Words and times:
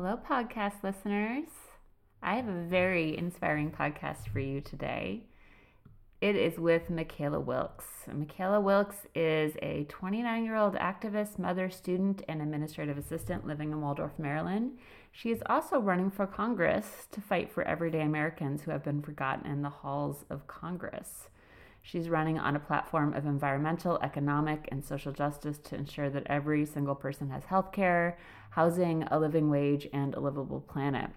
Hello, 0.00 0.16
podcast 0.16 0.84
listeners. 0.84 1.48
I 2.22 2.36
have 2.36 2.46
a 2.46 2.62
very 2.62 3.18
inspiring 3.18 3.72
podcast 3.72 4.28
for 4.32 4.38
you 4.38 4.60
today. 4.60 5.24
It 6.20 6.36
is 6.36 6.56
with 6.56 6.88
Michaela 6.88 7.40
Wilkes. 7.40 7.84
Michaela 8.06 8.60
Wilkes 8.60 9.08
is 9.16 9.56
a 9.60 9.86
29 9.88 10.44
year 10.44 10.54
old 10.54 10.76
activist, 10.76 11.36
mother, 11.36 11.68
student, 11.68 12.22
and 12.28 12.40
administrative 12.40 12.96
assistant 12.96 13.44
living 13.44 13.72
in 13.72 13.80
Waldorf, 13.80 14.16
Maryland. 14.20 14.78
She 15.10 15.32
is 15.32 15.42
also 15.46 15.80
running 15.80 16.12
for 16.12 16.28
Congress 16.28 17.08
to 17.10 17.20
fight 17.20 17.50
for 17.50 17.64
everyday 17.64 18.02
Americans 18.02 18.62
who 18.62 18.70
have 18.70 18.84
been 18.84 19.02
forgotten 19.02 19.50
in 19.50 19.62
the 19.62 19.68
halls 19.68 20.24
of 20.30 20.46
Congress. 20.46 21.28
She's 21.82 22.08
running 22.08 22.38
on 22.38 22.56
a 22.56 22.60
platform 22.60 23.14
of 23.14 23.24
environmental, 23.24 23.98
economic, 24.02 24.68
and 24.70 24.84
social 24.84 25.12
justice 25.12 25.58
to 25.64 25.76
ensure 25.76 26.10
that 26.10 26.26
every 26.26 26.66
single 26.66 26.94
person 26.94 27.30
has 27.30 27.44
health 27.44 27.72
care, 27.72 28.18
housing, 28.50 29.04
a 29.04 29.18
living 29.18 29.48
wage, 29.50 29.88
and 29.92 30.14
a 30.14 30.20
livable 30.20 30.60
planet. 30.60 31.10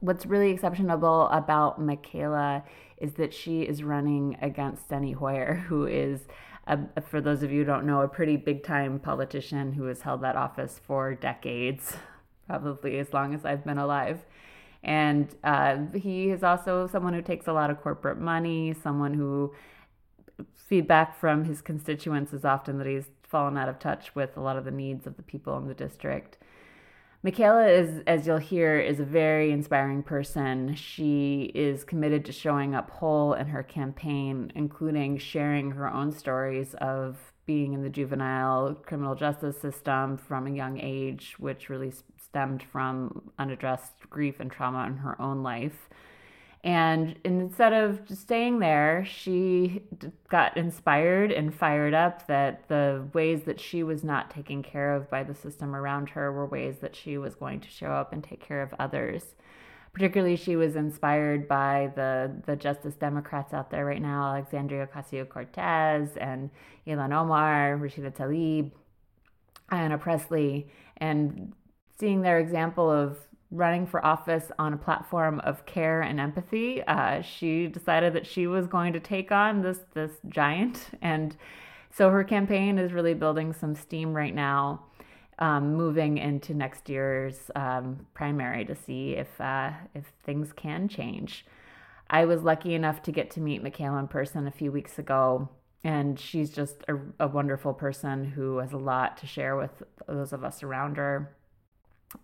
What's 0.00 0.26
really 0.26 0.50
exceptional 0.50 1.28
about 1.28 1.80
Michaela 1.80 2.64
is 2.98 3.14
that 3.14 3.32
she 3.32 3.62
is 3.62 3.82
running 3.82 4.36
against 4.40 4.88
Steny 4.88 5.14
Hoyer, 5.14 5.54
who 5.68 5.86
is, 5.86 6.20
a, 6.66 7.00
for 7.00 7.20
those 7.20 7.42
of 7.42 7.52
you 7.52 7.60
who 7.60 7.64
don't 7.64 7.86
know, 7.86 8.00
a 8.00 8.08
pretty 8.08 8.36
big 8.36 8.64
time 8.64 8.98
politician 8.98 9.72
who 9.72 9.84
has 9.84 10.02
held 10.02 10.22
that 10.22 10.36
office 10.36 10.80
for 10.84 11.14
decades, 11.14 11.96
probably 12.46 12.98
as 12.98 13.12
long 13.12 13.34
as 13.34 13.44
I've 13.44 13.64
been 13.64 13.78
alive. 13.78 14.24
And 14.86 15.34
uh, 15.42 15.78
he 15.94 16.30
is 16.30 16.44
also 16.44 16.86
someone 16.86 17.12
who 17.12 17.20
takes 17.20 17.48
a 17.48 17.52
lot 17.52 17.70
of 17.70 17.82
corporate 17.82 18.20
money, 18.20 18.72
someone 18.72 19.12
who 19.12 19.52
feedback 20.54 21.18
from 21.18 21.44
his 21.44 21.60
constituents 21.60 22.32
is 22.32 22.44
often 22.44 22.78
that 22.78 22.86
he's 22.86 23.10
fallen 23.24 23.56
out 23.56 23.68
of 23.68 23.80
touch 23.80 24.14
with 24.14 24.36
a 24.36 24.40
lot 24.40 24.56
of 24.56 24.64
the 24.64 24.70
needs 24.70 25.06
of 25.06 25.16
the 25.16 25.22
people 25.24 25.58
in 25.58 25.66
the 25.66 25.74
district. 25.74 26.38
Michaela 27.26 27.66
is, 27.66 28.02
as 28.06 28.24
you'll 28.24 28.38
hear, 28.38 28.78
is 28.78 29.00
a 29.00 29.04
very 29.04 29.50
inspiring 29.50 30.04
person. 30.04 30.76
She 30.76 31.50
is 31.56 31.82
committed 31.82 32.24
to 32.26 32.32
showing 32.32 32.72
up 32.72 32.88
whole 32.88 33.34
in 33.34 33.48
her 33.48 33.64
campaign, 33.64 34.52
including 34.54 35.18
sharing 35.18 35.72
her 35.72 35.92
own 35.92 36.12
stories 36.12 36.74
of 36.74 37.16
being 37.44 37.72
in 37.72 37.82
the 37.82 37.90
juvenile 37.90 38.76
criminal 38.76 39.16
justice 39.16 39.60
system 39.60 40.16
from 40.16 40.46
a 40.46 40.50
young 40.50 40.78
age, 40.78 41.34
which 41.40 41.68
really 41.68 41.92
stemmed 42.16 42.62
from 42.62 43.32
unaddressed 43.40 44.08
grief 44.08 44.38
and 44.38 44.52
trauma 44.52 44.86
in 44.86 44.98
her 44.98 45.20
own 45.20 45.42
life. 45.42 45.88
And 46.66 47.16
instead 47.22 47.72
of 47.72 48.00
staying 48.12 48.58
there, 48.58 49.04
she 49.08 49.82
got 50.28 50.56
inspired 50.56 51.30
and 51.30 51.54
fired 51.54 51.94
up 51.94 52.26
that 52.26 52.66
the 52.66 53.06
ways 53.12 53.44
that 53.44 53.60
she 53.60 53.84
was 53.84 54.02
not 54.02 54.32
taken 54.32 54.64
care 54.64 54.92
of 54.96 55.08
by 55.08 55.22
the 55.22 55.32
system 55.32 55.76
around 55.76 56.10
her 56.10 56.32
were 56.32 56.44
ways 56.44 56.78
that 56.80 56.96
she 56.96 57.18
was 57.18 57.36
going 57.36 57.60
to 57.60 57.70
show 57.70 57.92
up 57.92 58.12
and 58.12 58.24
take 58.24 58.40
care 58.40 58.62
of 58.62 58.74
others. 58.80 59.36
Particularly, 59.92 60.34
she 60.34 60.56
was 60.56 60.74
inspired 60.74 61.46
by 61.46 61.92
the, 61.94 62.34
the 62.46 62.56
Justice 62.56 62.96
Democrats 62.96 63.54
out 63.54 63.70
there 63.70 63.86
right 63.86 64.02
now 64.02 64.24
Alexandria 64.24 64.88
Ocasio 64.88 65.26
Cortez 65.28 66.16
and 66.16 66.50
Ilhan 66.84 67.16
Omar, 67.16 67.78
Rashida 67.80 68.12
Tlaib, 68.12 68.72
Ayanna 69.70 70.00
Pressley, 70.00 70.66
and 70.96 71.52
seeing 71.96 72.22
their 72.22 72.40
example 72.40 72.90
of 72.90 73.18
running 73.56 73.86
for 73.86 74.04
office 74.04 74.52
on 74.58 74.72
a 74.72 74.76
platform 74.76 75.40
of 75.40 75.64
care 75.66 76.02
and 76.02 76.20
empathy. 76.20 76.82
Uh, 76.82 77.22
she 77.22 77.66
decided 77.66 78.12
that 78.12 78.26
she 78.26 78.46
was 78.46 78.66
going 78.66 78.92
to 78.92 79.00
take 79.00 79.32
on 79.32 79.62
this 79.62 79.80
this 79.94 80.12
giant, 80.28 80.90
and 81.02 81.36
so 81.90 82.10
her 82.10 82.24
campaign 82.24 82.78
is 82.78 82.92
really 82.92 83.14
building 83.14 83.52
some 83.52 83.74
steam 83.74 84.14
right 84.14 84.34
now, 84.34 84.84
um, 85.38 85.74
moving 85.74 86.18
into 86.18 86.54
next 86.54 86.88
year's 86.88 87.50
um, 87.54 88.06
primary 88.14 88.64
to 88.64 88.74
see 88.74 89.12
if 89.12 89.40
uh, 89.40 89.70
if 89.94 90.04
things 90.24 90.52
can 90.52 90.88
change. 90.88 91.46
I 92.08 92.24
was 92.24 92.42
lucky 92.42 92.74
enough 92.74 93.02
to 93.02 93.12
get 93.12 93.30
to 93.32 93.40
meet 93.40 93.62
Michaela 93.62 93.98
in 93.98 94.08
person 94.08 94.46
a 94.46 94.52
few 94.52 94.70
weeks 94.70 94.98
ago. 94.98 95.48
And 95.82 96.18
she's 96.18 96.50
just 96.50 96.84
a, 96.88 96.96
a 97.20 97.28
wonderful 97.28 97.72
person 97.72 98.24
who 98.24 98.58
has 98.58 98.72
a 98.72 98.76
lot 98.76 99.16
to 99.18 99.26
share 99.26 99.56
with 99.56 99.82
those 100.08 100.32
of 100.32 100.42
us 100.42 100.62
around 100.62 100.96
her. 100.96 101.32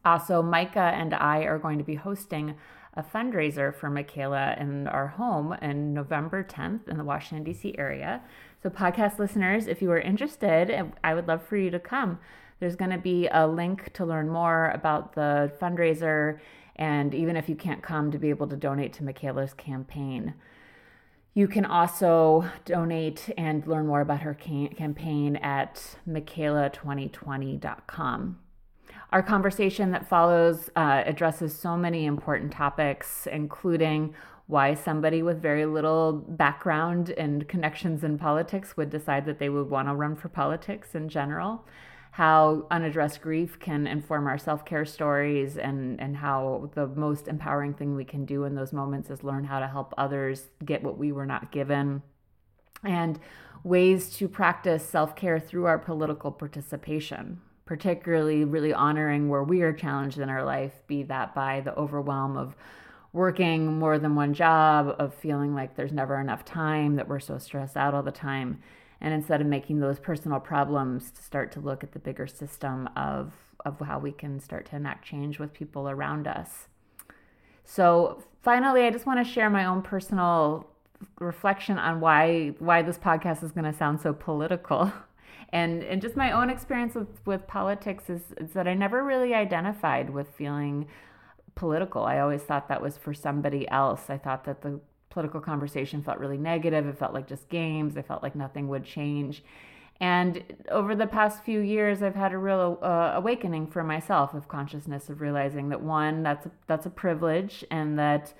Uh, 0.04 0.08
also, 0.08 0.42
Micah 0.42 0.92
and 0.94 1.14
I 1.14 1.40
are 1.40 1.58
going 1.58 1.78
to 1.78 1.84
be 1.84 1.94
hosting 1.94 2.54
a 2.94 3.02
fundraiser 3.02 3.74
for 3.74 3.88
Michaela 3.88 4.54
in 4.58 4.86
our 4.86 5.08
home 5.08 5.54
in 5.62 5.94
November 5.94 6.44
10th 6.44 6.88
in 6.88 6.98
the 6.98 7.04
Washington, 7.04 7.44
D.C. 7.44 7.74
area. 7.78 8.22
So, 8.62 8.70
podcast 8.70 9.18
listeners, 9.18 9.66
if 9.66 9.80
you 9.80 9.90
are 9.90 10.00
interested, 10.00 10.92
I 11.02 11.14
would 11.14 11.28
love 11.28 11.46
for 11.46 11.56
you 11.56 11.70
to 11.70 11.78
come. 11.78 12.18
There's 12.60 12.76
going 12.76 12.90
to 12.90 12.98
be 12.98 13.28
a 13.28 13.46
link 13.46 13.92
to 13.94 14.04
learn 14.04 14.28
more 14.28 14.70
about 14.70 15.14
the 15.14 15.52
fundraiser, 15.60 16.38
and 16.76 17.14
even 17.14 17.36
if 17.36 17.48
you 17.48 17.56
can't 17.56 17.82
come, 17.82 18.12
to 18.12 18.18
be 18.18 18.30
able 18.30 18.46
to 18.48 18.56
donate 18.56 18.92
to 18.94 19.04
Michaela's 19.04 19.54
campaign. 19.54 20.34
You 21.34 21.48
can 21.48 21.64
also 21.64 22.44
donate 22.66 23.30
and 23.38 23.66
learn 23.66 23.86
more 23.86 24.02
about 24.02 24.20
her 24.20 24.34
campaign 24.34 25.36
at 25.36 25.96
michaela2020.com. 26.06 28.38
Our 29.12 29.22
conversation 29.22 29.90
that 29.90 30.08
follows 30.08 30.70
uh, 30.74 31.02
addresses 31.04 31.54
so 31.54 31.76
many 31.76 32.06
important 32.06 32.50
topics, 32.50 33.26
including 33.30 34.14
why 34.46 34.72
somebody 34.72 35.22
with 35.22 35.40
very 35.40 35.66
little 35.66 36.14
background 36.14 37.10
and 37.10 37.46
connections 37.46 38.04
in 38.04 38.16
politics 38.16 38.74
would 38.74 38.88
decide 38.88 39.26
that 39.26 39.38
they 39.38 39.50
would 39.50 39.68
want 39.68 39.88
to 39.88 39.94
run 39.94 40.16
for 40.16 40.30
politics 40.30 40.94
in 40.94 41.10
general, 41.10 41.66
how 42.12 42.66
unaddressed 42.70 43.20
grief 43.20 43.58
can 43.60 43.86
inform 43.86 44.26
our 44.26 44.38
self 44.38 44.64
care 44.64 44.86
stories, 44.86 45.58
and, 45.58 46.00
and 46.00 46.16
how 46.16 46.70
the 46.74 46.86
most 46.86 47.28
empowering 47.28 47.74
thing 47.74 47.94
we 47.94 48.06
can 48.06 48.24
do 48.24 48.44
in 48.44 48.54
those 48.54 48.72
moments 48.72 49.10
is 49.10 49.22
learn 49.22 49.44
how 49.44 49.60
to 49.60 49.68
help 49.68 49.92
others 49.98 50.48
get 50.64 50.82
what 50.82 50.96
we 50.96 51.12
were 51.12 51.26
not 51.26 51.52
given, 51.52 52.00
and 52.82 53.20
ways 53.62 54.16
to 54.16 54.26
practice 54.26 54.82
self 54.82 55.14
care 55.14 55.38
through 55.38 55.66
our 55.66 55.78
political 55.78 56.30
participation 56.30 57.42
particularly 57.72 58.44
really 58.44 58.74
honoring 58.74 59.30
where 59.30 59.42
we 59.42 59.62
are 59.62 59.72
challenged 59.72 60.18
in 60.18 60.28
our 60.28 60.44
life, 60.44 60.72
be 60.86 61.02
that 61.04 61.34
by 61.34 61.58
the 61.58 61.74
overwhelm 61.74 62.36
of 62.36 62.54
working 63.14 63.78
more 63.78 63.98
than 63.98 64.14
one 64.14 64.34
job, 64.34 64.94
of 64.98 65.14
feeling 65.14 65.54
like 65.54 65.74
there's 65.74 65.90
never 65.90 66.20
enough 66.20 66.44
time, 66.44 66.96
that 66.96 67.08
we're 67.08 67.18
so 67.18 67.38
stressed 67.38 67.74
out 67.74 67.94
all 67.94 68.02
the 68.02 68.12
time. 68.12 68.60
And 69.00 69.14
instead 69.14 69.40
of 69.40 69.46
making 69.46 69.80
those 69.80 69.98
personal 69.98 70.38
problems, 70.38 71.10
to 71.12 71.22
start 71.22 71.50
to 71.52 71.60
look 71.60 71.82
at 71.82 71.92
the 71.92 71.98
bigger 71.98 72.26
system 72.26 72.90
of, 72.94 73.32
of 73.64 73.80
how 73.80 73.98
we 73.98 74.12
can 74.12 74.38
start 74.38 74.66
to 74.66 74.76
enact 74.76 75.06
change 75.06 75.38
with 75.38 75.54
people 75.54 75.88
around 75.88 76.26
us. 76.26 76.68
So, 77.64 78.22
finally, 78.42 78.82
I 78.82 78.90
just 78.90 79.06
want 79.06 79.26
to 79.26 79.32
share 79.32 79.48
my 79.48 79.64
own 79.64 79.80
personal 79.80 80.68
reflection 81.20 81.78
on 81.78 82.00
why 82.00 82.52
why 82.58 82.82
this 82.82 82.98
podcast 82.98 83.42
is 83.42 83.50
going 83.50 83.64
to 83.64 83.72
sound 83.72 84.02
so 84.02 84.12
political. 84.12 84.92
and 85.52 85.82
and 85.82 86.00
just 86.00 86.16
my 86.16 86.32
own 86.32 86.50
experience 86.50 86.94
with 86.94 87.24
with 87.26 87.46
politics 87.46 88.08
is, 88.08 88.22
is 88.38 88.52
that 88.52 88.66
I 88.66 88.74
never 88.74 89.04
really 89.04 89.34
identified 89.34 90.10
with 90.10 90.28
feeling 90.30 90.86
political. 91.54 92.04
I 92.04 92.20
always 92.20 92.42
thought 92.42 92.68
that 92.68 92.80
was 92.80 92.96
for 92.96 93.12
somebody 93.12 93.68
else. 93.68 94.08
I 94.08 94.18
thought 94.18 94.44
that 94.44 94.62
the 94.62 94.80
political 95.10 95.40
conversation 95.40 96.02
felt 96.02 96.18
really 96.18 96.38
negative. 96.38 96.86
It 96.86 96.98
felt 96.98 97.12
like 97.12 97.28
just 97.28 97.48
games. 97.50 97.96
I 97.96 98.02
felt 98.02 98.22
like 98.22 98.34
nothing 98.34 98.68
would 98.68 98.84
change. 98.84 99.44
And 100.00 100.42
over 100.70 100.96
the 100.96 101.06
past 101.06 101.44
few 101.44 101.60
years, 101.60 102.02
I've 102.02 102.16
had 102.16 102.32
a 102.32 102.38
real 102.38 102.78
uh, 102.82 103.12
awakening 103.14 103.68
for 103.68 103.84
myself 103.84 104.34
of 104.34 104.48
consciousness 104.48 105.08
of 105.08 105.20
realizing 105.20 105.68
that 105.68 105.80
one, 105.82 106.22
that's 106.22 106.46
a, 106.46 106.50
that's 106.66 106.86
a 106.86 106.90
privilege, 106.90 107.64
and 107.70 107.98
that 107.98 108.32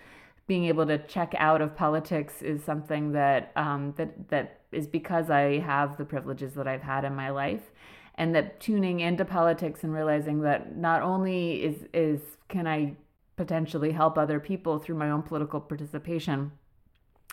being 0.53 0.67
able 0.67 0.85
to 0.85 0.99
check 1.07 1.35
out 1.39 1.63
of 1.63 1.75
politics 1.75 2.43
is 2.43 2.63
something 2.63 3.13
that 3.13 3.53
um, 3.57 3.95
that 3.97 4.29
that 4.29 4.61
is 4.71 4.87
because 4.87 5.31
I 5.31 5.61
have 5.61 5.97
the 5.97 6.05
privileges 6.05 6.53
that 6.57 6.69
I've 6.69 6.83
had 6.83 7.07
in 7.07 7.15
my 7.15 7.31
life, 7.31 7.71
and 8.17 8.35
that 8.35 8.61
tuning 8.61 9.01
into 9.01 9.25
politics 9.25 9.83
and 9.83 9.95
realizing 9.95 10.43
that 10.43 10.77
not 10.77 11.01
only 11.01 11.65
is 11.65 11.87
is 11.95 12.21
can 12.49 12.67
I 12.67 12.97
potentially 13.37 13.93
help 13.93 14.19
other 14.19 14.39
people 14.39 14.79
through 14.79 14.97
my 14.97 15.11
own 15.11 15.23
political 15.23 15.59
participation, 15.59 16.53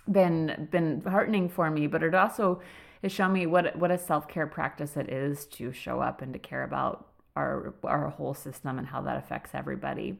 been 0.10 0.70
been 0.72 1.02
heartening 1.02 1.50
for 1.50 1.70
me, 1.70 1.88
but 1.88 2.04
it 2.04 2.16
also 2.16 2.62
has 3.04 3.12
shown 3.12 3.34
me 3.34 3.46
what 3.46 3.76
what 3.76 3.92
a 3.92 3.98
self 3.98 4.30
care 4.30 4.48
practice 4.48 4.96
it 4.96 5.10
is 5.10 5.46
to 5.58 5.74
show 5.74 6.00
up 6.00 6.22
and 6.22 6.32
to 6.32 6.40
care 6.40 6.64
about 6.64 7.10
our 7.36 7.74
our 7.84 8.12
whole 8.12 8.34
system 8.34 8.80
and 8.80 8.88
how 8.88 9.02
that 9.02 9.18
affects 9.18 9.52
everybody. 9.54 10.18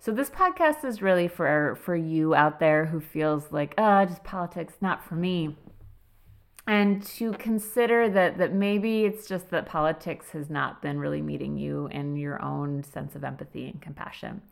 So 0.00 0.12
this 0.12 0.30
podcast 0.30 0.84
is 0.84 1.02
really 1.02 1.26
for 1.26 1.76
for 1.82 1.96
you 1.96 2.34
out 2.34 2.60
there 2.60 2.86
who 2.86 3.00
feels 3.00 3.50
like, 3.50 3.74
oh, 3.78 4.04
just 4.04 4.22
politics 4.22 4.74
not 4.80 5.04
for 5.04 5.16
me. 5.16 5.56
And 6.68 7.02
to 7.16 7.32
consider 7.32 8.08
that 8.10 8.38
that 8.38 8.52
maybe 8.52 9.04
it's 9.04 9.26
just 9.26 9.50
that 9.50 9.66
politics 9.66 10.30
has 10.30 10.48
not 10.48 10.80
been 10.82 11.00
really 11.00 11.22
meeting 11.22 11.56
you 11.56 11.88
in 11.90 12.16
your 12.16 12.40
own 12.42 12.84
sense 12.84 13.16
of 13.16 13.24
empathy 13.24 13.68
and 13.68 13.82
compassion. 13.82 14.42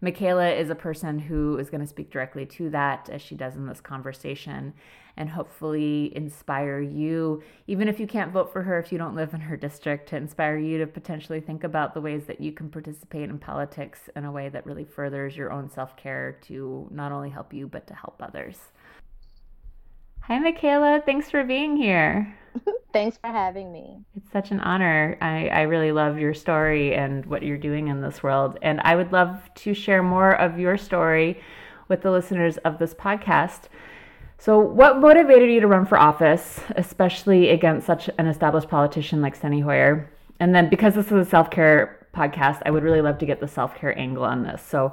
Michaela 0.00 0.50
is 0.50 0.70
a 0.70 0.76
person 0.76 1.18
who 1.18 1.58
is 1.58 1.70
going 1.70 1.80
to 1.80 1.86
speak 1.86 2.10
directly 2.10 2.46
to 2.46 2.70
that 2.70 3.08
as 3.10 3.20
she 3.20 3.34
does 3.34 3.56
in 3.56 3.66
this 3.66 3.80
conversation 3.80 4.74
and 5.16 5.28
hopefully 5.28 6.12
inspire 6.14 6.80
you, 6.80 7.42
even 7.66 7.88
if 7.88 7.98
you 7.98 8.06
can't 8.06 8.30
vote 8.30 8.52
for 8.52 8.62
her, 8.62 8.78
if 8.78 8.92
you 8.92 8.98
don't 8.98 9.16
live 9.16 9.34
in 9.34 9.40
her 9.40 9.56
district, 9.56 10.08
to 10.08 10.16
inspire 10.16 10.56
you 10.56 10.78
to 10.78 10.86
potentially 10.86 11.40
think 11.40 11.64
about 11.64 11.92
the 11.92 12.00
ways 12.00 12.26
that 12.26 12.40
you 12.40 12.52
can 12.52 12.70
participate 12.70 13.28
in 13.28 13.38
politics 13.38 14.08
in 14.14 14.24
a 14.24 14.30
way 14.30 14.48
that 14.48 14.64
really 14.64 14.84
furthers 14.84 15.36
your 15.36 15.50
own 15.50 15.68
self 15.68 15.96
care 15.96 16.38
to 16.42 16.86
not 16.92 17.10
only 17.10 17.30
help 17.30 17.52
you, 17.52 17.66
but 17.66 17.88
to 17.88 17.94
help 17.94 18.22
others. 18.22 18.58
Hi, 20.28 20.38
Michaela. 20.38 21.02
Thanks 21.06 21.30
for 21.30 21.42
being 21.42 21.74
here. 21.78 22.36
Thanks 22.92 23.16
for 23.16 23.28
having 23.28 23.72
me. 23.72 24.04
It's 24.14 24.30
such 24.30 24.50
an 24.50 24.60
honor. 24.60 25.16
I, 25.22 25.48
I 25.48 25.62
really 25.62 25.90
love 25.90 26.18
your 26.18 26.34
story 26.34 26.94
and 26.94 27.24
what 27.24 27.42
you're 27.42 27.56
doing 27.56 27.88
in 27.88 28.02
this 28.02 28.22
world. 28.22 28.58
And 28.60 28.78
I 28.82 28.94
would 28.94 29.10
love 29.10 29.40
to 29.54 29.72
share 29.72 30.02
more 30.02 30.32
of 30.32 30.58
your 30.58 30.76
story 30.76 31.40
with 31.88 32.02
the 32.02 32.10
listeners 32.10 32.58
of 32.58 32.78
this 32.78 32.92
podcast. 32.92 33.68
So, 34.36 34.58
what 34.58 35.00
motivated 35.00 35.48
you 35.50 35.60
to 35.60 35.66
run 35.66 35.86
for 35.86 35.96
office, 35.96 36.60
especially 36.76 37.48
against 37.48 37.86
such 37.86 38.10
an 38.18 38.26
established 38.26 38.68
politician 38.68 39.22
like 39.22 39.40
Steny 39.40 39.62
Hoyer? 39.62 40.10
And 40.40 40.54
then, 40.54 40.68
because 40.68 40.94
this 40.94 41.06
is 41.06 41.12
a 41.12 41.24
self 41.24 41.50
care 41.50 42.06
podcast, 42.14 42.60
I 42.66 42.70
would 42.70 42.82
really 42.82 43.00
love 43.00 43.16
to 43.20 43.26
get 43.26 43.40
the 43.40 43.48
self 43.48 43.74
care 43.76 43.98
angle 43.98 44.24
on 44.24 44.42
this. 44.42 44.60
So, 44.60 44.92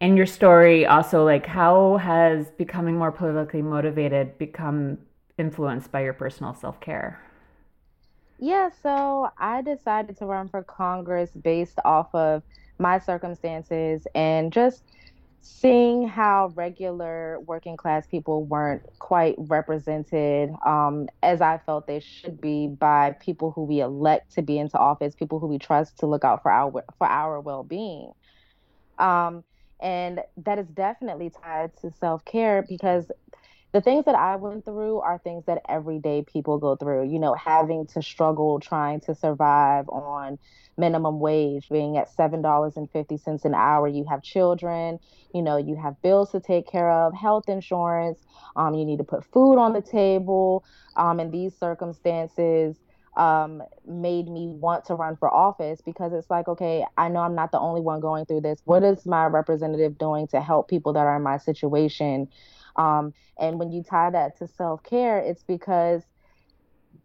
in 0.00 0.16
your 0.16 0.26
story 0.26 0.86
also 0.86 1.24
like 1.24 1.46
how 1.46 1.96
has 1.98 2.50
becoming 2.52 2.96
more 2.96 3.12
politically 3.12 3.62
motivated 3.62 4.36
become 4.38 4.98
influenced 5.38 5.90
by 5.92 6.02
your 6.02 6.12
personal 6.12 6.54
self-care 6.54 7.20
yeah 8.38 8.70
so 8.82 9.30
i 9.38 9.60
decided 9.62 10.16
to 10.16 10.26
run 10.26 10.48
for 10.48 10.62
congress 10.62 11.30
based 11.30 11.78
off 11.84 12.14
of 12.14 12.42
my 12.78 12.98
circumstances 12.98 14.06
and 14.14 14.52
just 14.52 14.82
seeing 15.42 16.06
how 16.06 16.52
regular 16.54 17.40
working 17.40 17.76
class 17.76 18.06
people 18.06 18.44
weren't 18.44 18.82
quite 18.98 19.34
represented 19.38 20.50
um, 20.66 21.08
as 21.22 21.40
I 21.40 21.58
felt 21.64 21.86
they 21.86 22.00
should 22.00 22.40
be 22.40 22.66
by 22.66 23.12
people 23.20 23.50
who 23.50 23.64
we 23.64 23.80
elect 23.80 24.34
to 24.34 24.42
be 24.42 24.58
into 24.58 24.78
office, 24.78 25.14
people 25.14 25.38
who 25.38 25.46
we 25.46 25.58
trust 25.58 25.98
to 25.98 26.06
look 26.06 26.24
out 26.24 26.42
for 26.42 26.50
our 26.50 26.84
for 26.98 27.06
our 27.06 27.40
well 27.40 27.62
being. 27.62 28.12
Um, 28.98 29.44
and 29.82 30.20
that 30.38 30.58
is 30.58 30.66
definitely 30.68 31.30
tied 31.30 31.70
to 31.82 31.90
self 32.00 32.24
care 32.24 32.64
because 32.68 33.10
the 33.72 33.80
things 33.80 34.04
that 34.06 34.16
I 34.16 34.36
went 34.36 34.64
through 34.64 35.00
are 35.00 35.18
things 35.18 35.44
that 35.46 35.62
everyday 35.68 36.22
people 36.22 36.58
go 36.58 36.76
through. 36.76 37.08
You 37.10 37.20
know, 37.20 37.34
having 37.34 37.86
to 37.88 38.02
struggle 38.02 38.58
trying 38.60 39.00
to 39.02 39.14
survive 39.14 39.88
on 39.88 40.38
minimum 40.76 41.20
wage, 41.20 41.68
being 41.70 41.96
at 41.96 42.08
$7.50 42.08 43.44
an 43.44 43.54
hour. 43.54 43.86
You 43.86 44.04
have 44.08 44.22
children, 44.22 44.98
you 45.34 45.42
know, 45.42 45.56
you 45.56 45.76
have 45.76 46.00
bills 46.02 46.32
to 46.32 46.40
take 46.40 46.66
care 46.68 46.90
of, 46.90 47.14
health 47.14 47.48
insurance, 47.48 48.18
um, 48.56 48.74
you 48.74 48.84
need 48.84 48.98
to 48.98 49.04
put 49.04 49.24
food 49.24 49.58
on 49.58 49.72
the 49.72 49.82
table. 49.82 50.64
Um, 50.96 51.20
in 51.20 51.30
these 51.30 51.56
circumstances, 51.56 52.76
um, 53.16 53.62
made 53.86 54.28
me 54.28 54.48
want 54.48 54.84
to 54.86 54.94
run 54.94 55.16
for 55.16 55.32
office 55.32 55.80
because 55.84 56.12
it's 56.12 56.30
like, 56.30 56.48
okay, 56.48 56.84
I 56.96 57.08
know 57.08 57.20
I'm 57.20 57.34
not 57.34 57.52
the 57.52 57.58
only 57.58 57.80
one 57.80 58.00
going 58.00 58.26
through 58.26 58.42
this. 58.42 58.60
What 58.64 58.82
is 58.84 59.04
my 59.06 59.26
representative 59.26 59.98
doing 59.98 60.28
to 60.28 60.40
help 60.40 60.68
people 60.68 60.92
that 60.94 61.00
are 61.06 61.16
in 61.16 61.22
my 61.22 61.38
situation? 61.38 62.28
Um, 62.76 63.12
and 63.38 63.58
when 63.58 63.72
you 63.72 63.82
tie 63.82 64.10
that 64.10 64.38
to 64.38 64.46
self 64.46 64.82
care, 64.82 65.18
it's 65.18 65.42
because 65.42 66.02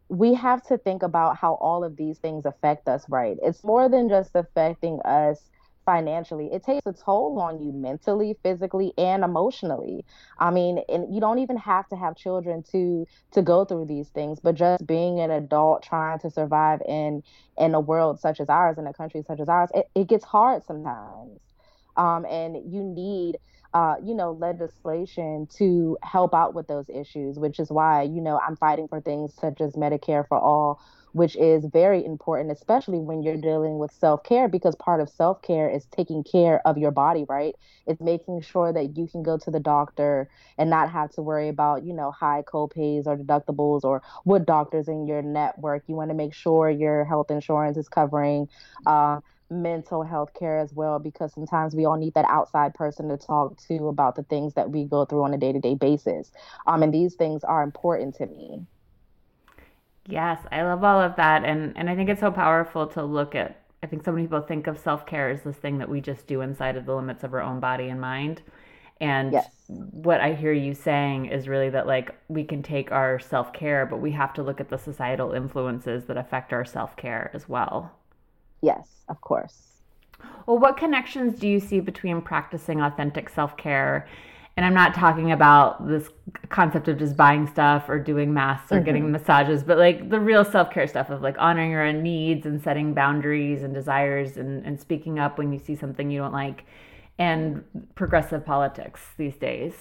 we 0.10 0.34
have 0.36 0.62
to 0.68 0.78
think 0.78 1.04
about 1.04 1.38
how 1.38 1.56
all 1.56 1.84
of 1.84 1.98
these 1.98 2.19
things 2.19 2.46
affect 2.46 2.88
us, 2.88 3.06
right? 3.10 3.38
It's 3.42 3.63
more 3.63 3.90
than 3.90 4.07
just 4.07 4.31
affecting 4.36 5.00
us 5.02 5.50
financially. 5.85 6.49
It 6.51 6.63
takes 6.63 6.85
a 6.85 6.93
toll 6.93 7.39
on 7.39 7.61
you 7.61 7.71
mentally 7.71 8.37
physically 8.43 8.93
and 8.97 9.23
emotionally. 9.23 10.05
I 10.39 10.51
mean 10.51 10.79
and 10.89 11.13
you 11.13 11.21
don't 11.21 11.39
even 11.39 11.57
have 11.57 11.87
to 11.89 11.95
have 11.95 12.15
children 12.15 12.63
to 12.71 13.05
to 13.33 13.41
go 13.41 13.65
through 13.65 13.85
these 13.85 14.09
things 14.09 14.39
but 14.39 14.55
just 14.55 14.85
being 14.85 15.19
an 15.19 15.31
adult 15.31 15.83
trying 15.83 16.19
to 16.19 16.29
survive 16.29 16.81
in 16.87 17.23
in 17.57 17.73
a 17.75 17.79
world 17.79 18.19
such 18.19 18.39
as 18.39 18.49
ours 18.49 18.77
in 18.77 18.87
a 18.87 18.93
country 18.93 19.23
such 19.27 19.39
as 19.39 19.49
ours 19.49 19.69
it, 19.73 19.87
it 19.95 20.07
gets 20.07 20.25
hard 20.25 20.63
sometimes. 20.63 21.39
Um, 21.97 22.25
and 22.25 22.57
you 22.73 22.83
need 22.83 23.37
uh, 23.75 23.98
you 24.06 24.16
know, 24.16 24.31
legislation 24.31 25.48
to 25.57 25.98
help 26.01 26.33
out 26.33 26.56
with 26.56 26.68
those 26.68 26.89
issues, 26.89 27.38
which 27.38 27.60
is 27.60 27.69
why, 27.69 28.04
you 28.04 28.22
know, 28.22 28.39
I'm 28.39 28.56
fighting 28.56 28.88
for 28.88 29.01
things 29.01 29.33
such 29.36 29.62
as 29.62 29.74
Medicare 29.74 30.25
for 30.30 30.39
all, 30.39 30.80
which 31.12 31.36
is 31.36 31.66
very 31.66 32.06
important, 32.06 32.54
especially 32.54 33.00
when 33.00 33.22
you're 33.22 33.38
dealing 33.38 33.77
with 33.77 33.92
self 33.92 34.24
care, 34.24 34.48
because 34.48 34.75
part 34.77 35.01
of 35.01 35.10
self 35.10 35.42
care 35.42 35.69
is 35.69 35.86
taking 35.88 36.24
care 36.24 36.66
of 36.66 36.77
your 36.77 36.92
body, 36.92 37.25
right? 37.30 37.56
It's 37.86 38.01
making 38.01 38.44
sure 38.44 38.72
that 38.72 38.98
you 38.98 39.10
can 39.10 39.24
go 39.24 39.38
to 39.39 39.51
the 39.51 39.60
doctor 39.60 40.30
and 40.57 40.69
not 40.69 40.89
have 40.92 41.12
to 41.13 41.21
worry 41.21 41.50
about, 41.50 41.83
you 41.83 41.94
know, 41.94 42.12
high 42.12 42.44
copays 42.44 43.07
or 43.07 43.18
deductibles 43.18 43.83
or 43.83 44.01
what 44.24 44.45
doctors 44.45 44.88
in 44.88 45.06
your 45.06 45.21
network. 45.21 45.83
You 45.88 45.95
want 45.95 46.12
to 46.12 46.16
make 46.16 46.33
sure 46.33 46.69
your 46.69 47.04
health 47.04 47.30
insurance 47.30 47.78
is 47.78 47.89
covering. 47.89 48.48
Uh, 48.86 49.19
mental 49.50 50.03
health 50.03 50.33
care 50.33 50.59
as 50.59 50.74
well 50.74 51.00
because 51.00 51.33
sometimes 51.33 51.75
we 51.75 51.86
all 51.86 51.97
need 51.97 52.13
that 52.13 52.25
outside 52.30 52.74
person 52.74 53.09
to 53.09 53.18
talk 53.18 53.56
to 53.68 53.88
about 53.88 54.15
the 54.15 54.24
things 54.24 54.53
that 54.56 54.69
we 54.69 54.86
go 54.86 55.06
through 55.06 55.24
on 55.24 55.33
a 55.33 55.38
day-to-day 55.38 55.75
basis 55.75 56.31
um, 56.68 56.81
and 56.81 56.94
these 56.94 57.15
things 57.15 57.44
are 57.44 57.63
important 57.63 58.15
to 58.15 58.25
me 58.25 58.65
Yes, 60.07 60.39
I 60.51 60.62
love 60.62 60.83
all 60.83 61.01
of 61.01 61.15
that. 61.15 61.44
And, 61.44 61.75
and 61.75 61.89
I 61.89 61.95
think 61.95 62.09
it's 62.09 62.21
so 62.21 62.31
powerful 62.31 62.88
to 62.88 63.03
look 63.03 63.36
at. 63.36 63.62
I 63.81 63.88
think 63.88 64.03
so 64.03 64.12
many 64.12 64.25
people 64.25 64.42
think 64.42 64.68
of 64.68 64.80
self 64.80 65.06
care 65.06 65.30
as 65.30 65.44
this 65.44 65.57
thing 65.57 65.77
that 65.80 65.89
we 65.89 66.01
just 66.01 66.27
do 66.27 66.42
inside 66.42 66.75
of 66.75 66.86
the 66.86 66.95
limits 66.95 67.24
of 67.24 67.33
our 67.33 67.42
own 67.42 67.59
body 67.59 67.89
and 67.89 68.00
mind. 68.00 68.42
And 69.01 69.33
yes. 69.33 69.50
what 69.68 70.21
I 70.21 70.33
hear 70.33 70.53
you 70.53 70.74
saying 70.74 71.25
is 71.25 71.47
really 71.47 71.69
that, 71.71 71.86
like, 71.86 72.15
we 72.27 72.44
can 72.44 72.63
take 72.63 72.92
our 72.92 73.19
self 73.19 73.51
care, 73.51 73.86
but 73.86 73.97
we 73.97 74.12
have 74.12 74.33
to 74.36 74.44
look 74.44 74.62
at 74.62 74.69
the 74.69 74.77
societal 74.77 75.33
influences 75.33 76.06
that 76.06 76.18
affect 76.18 76.53
our 76.53 76.65
self 76.65 76.95
care 76.95 77.30
as 77.33 77.50
well. 77.50 77.92
Yes, 78.62 78.88
of 79.10 79.22
course. 79.22 79.81
Well, 80.46 80.57
what 80.57 80.78
connections 80.78 81.40
do 81.40 81.48
you 81.48 81.60
see 81.60 81.80
between 81.80 82.22
practicing 82.22 82.81
authentic 82.81 83.30
self 83.30 83.57
care 83.57 84.07
and 84.57 84.66
I'm 84.66 84.74
not 84.74 84.94
talking 84.94 85.34
about 85.34 85.86
this 85.86 86.10
concept 86.48 86.88
of 86.88 86.98
just 86.98 87.18
buying 87.18 87.46
stuff 87.46 87.90
or 87.90 88.00
doing 88.00 88.34
masks 88.34 88.72
or 88.72 88.75
mm-hmm. 88.75 88.86
getting 88.86 89.12
massages, 89.12 89.63
but 89.63 89.78
like 89.78 90.10
the 90.10 90.19
real 90.19 90.46
self 90.46 90.72
care 90.72 90.88
stuff 90.88 91.10
of 91.10 91.22
like 91.22 91.36
honoring 91.38 91.72
your 91.72 91.84
own 91.86 92.02
needs 92.02 92.46
and 92.46 92.62
setting 92.62 92.94
boundaries 92.94 93.63
and 93.63 93.74
desires 93.74 94.38
and, 94.38 94.66
and 94.66 94.80
speaking 94.80 95.19
up 95.19 95.38
when 95.38 95.52
you 95.52 95.60
see 95.60 95.75
something 95.75 96.10
you 96.10 96.19
don't 96.19 96.31
like 96.31 96.63
and 97.19 97.63
progressive 97.96 98.46
politics 98.46 99.02
these 99.18 99.36
days. 99.36 99.74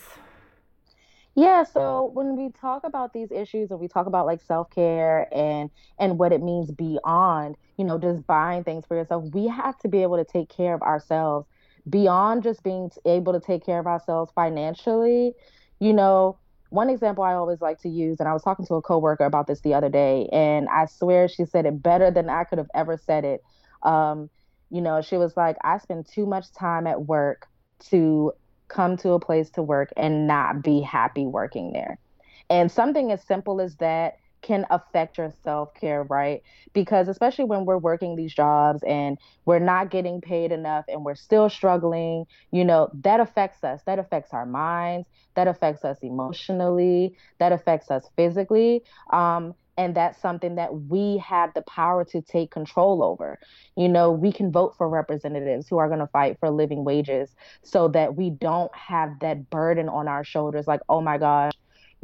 Yeah, 1.36 1.64
so 1.64 2.10
when 2.12 2.36
we 2.36 2.50
talk 2.50 2.84
about 2.84 3.12
these 3.12 3.30
issues 3.32 3.70
and 3.70 3.80
we 3.80 3.88
talk 3.88 4.06
about 4.06 4.26
like 4.26 4.40
self-care 4.42 5.28
and 5.32 5.70
and 6.00 6.18
what 6.18 6.32
it 6.32 6.42
means 6.42 6.72
beyond, 6.72 7.56
you 7.76 7.84
know, 7.84 7.98
just 7.98 8.26
buying 8.26 8.64
things 8.64 8.84
for 8.86 8.96
yourself, 8.96 9.24
we 9.32 9.46
have 9.48 9.78
to 9.78 9.88
be 9.88 10.02
able 10.02 10.16
to 10.16 10.24
take 10.24 10.48
care 10.48 10.74
of 10.74 10.82
ourselves 10.82 11.46
beyond 11.88 12.42
just 12.42 12.62
being 12.62 12.90
able 13.04 13.32
to 13.32 13.40
take 13.40 13.64
care 13.64 13.78
of 13.78 13.86
ourselves 13.86 14.32
financially, 14.34 15.34
you 15.80 15.92
know, 15.92 16.38
one 16.70 16.90
example 16.90 17.22
I 17.22 17.34
always 17.34 17.60
like 17.60 17.80
to 17.82 17.88
use, 17.88 18.18
and 18.18 18.28
I 18.28 18.32
was 18.32 18.42
talking 18.42 18.66
to 18.66 18.74
a 18.74 18.82
coworker 18.82 19.24
about 19.24 19.46
this 19.46 19.60
the 19.60 19.74
other 19.74 19.88
day, 19.88 20.28
and 20.32 20.68
I 20.68 20.86
swear 20.86 21.28
she 21.28 21.44
said 21.44 21.66
it 21.66 21.82
better 21.82 22.10
than 22.10 22.28
I 22.28 22.44
could 22.44 22.58
have 22.58 22.70
ever 22.74 22.96
said 22.96 23.24
it. 23.24 23.44
Um, 23.82 24.28
you 24.70 24.80
know, 24.80 25.00
she 25.00 25.16
was 25.16 25.36
like, 25.36 25.56
I 25.62 25.78
spend 25.78 26.06
too 26.06 26.26
much 26.26 26.52
time 26.52 26.86
at 26.86 27.06
work 27.06 27.46
to 27.90 28.32
come 28.66 28.96
to 28.98 29.12
a 29.12 29.20
place 29.20 29.50
to 29.50 29.62
work 29.62 29.92
and 29.96 30.26
not 30.26 30.62
be 30.62 30.80
happy 30.80 31.26
working 31.26 31.72
there. 31.72 31.98
And 32.50 32.72
something 32.72 33.12
as 33.12 33.22
simple 33.22 33.60
as 33.60 33.76
that 33.76 34.16
can 34.44 34.66
affect 34.70 35.18
your 35.18 35.32
self 35.42 35.74
care, 35.74 36.04
right? 36.04 36.42
Because 36.74 37.08
especially 37.08 37.46
when 37.46 37.64
we're 37.64 37.78
working 37.78 38.14
these 38.14 38.34
jobs 38.34 38.82
and 38.86 39.18
we're 39.46 39.58
not 39.58 39.90
getting 39.90 40.20
paid 40.20 40.52
enough 40.52 40.84
and 40.88 41.04
we're 41.04 41.14
still 41.14 41.48
struggling, 41.48 42.26
you 42.52 42.64
know, 42.64 42.90
that 43.02 43.20
affects 43.20 43.64
us. 43.64 43.82
That 43.86 43.98
affects 43.98 44.32
our 44.32 44.46
minds. 44.46 45.08
That 45.34 45.48
affects 45.48 45.84
us 45.84 45.98
emotionally. 46.02 47.16
That 47.40 47.52
affects 47.52 47.90
us 47.90 48.08
physically. 48.16 48.82
Um, 49.10 49.54
and 49.76 49.96
that's 49.96 50.20
something 50.20 50.54
that 50.56 50.72
we 50.88 51.18
have 51.18 51.52
the 51.54 51.62
power 51.62 52.04
to 52.04 52.22
take 52.22 52.50
control 52.52 53.02
over. 53.02 53.38
You 53.76 53.88
know, 53.88 54.12
we 54.12 54.30
can 54.30 54.52
vote 54.52 54.76
for 54.76 54.88
representatives 54.88 55.66
who 55.68 55.78
are 55.78 55.88
going 55.88 56.00
to 56.00 56.06
fight 56.08 56.38
for 56.38 56.50
living 56.50 56.84
wages 56.84 57.34
so 57.64 57.88
that 57.88 58.14
we 58.14 58.30
don't 58.30 58.74
have 58.76 59.18
that 59.20 59.50
burden 59.50 59.88
on 59.88 60.06
our 60.06 60.22
shoulders 60.22 60.68
like, 60.68 60.80
oh 60.88 61.00
my 61.00 61.18
gosh, 61.18 61.52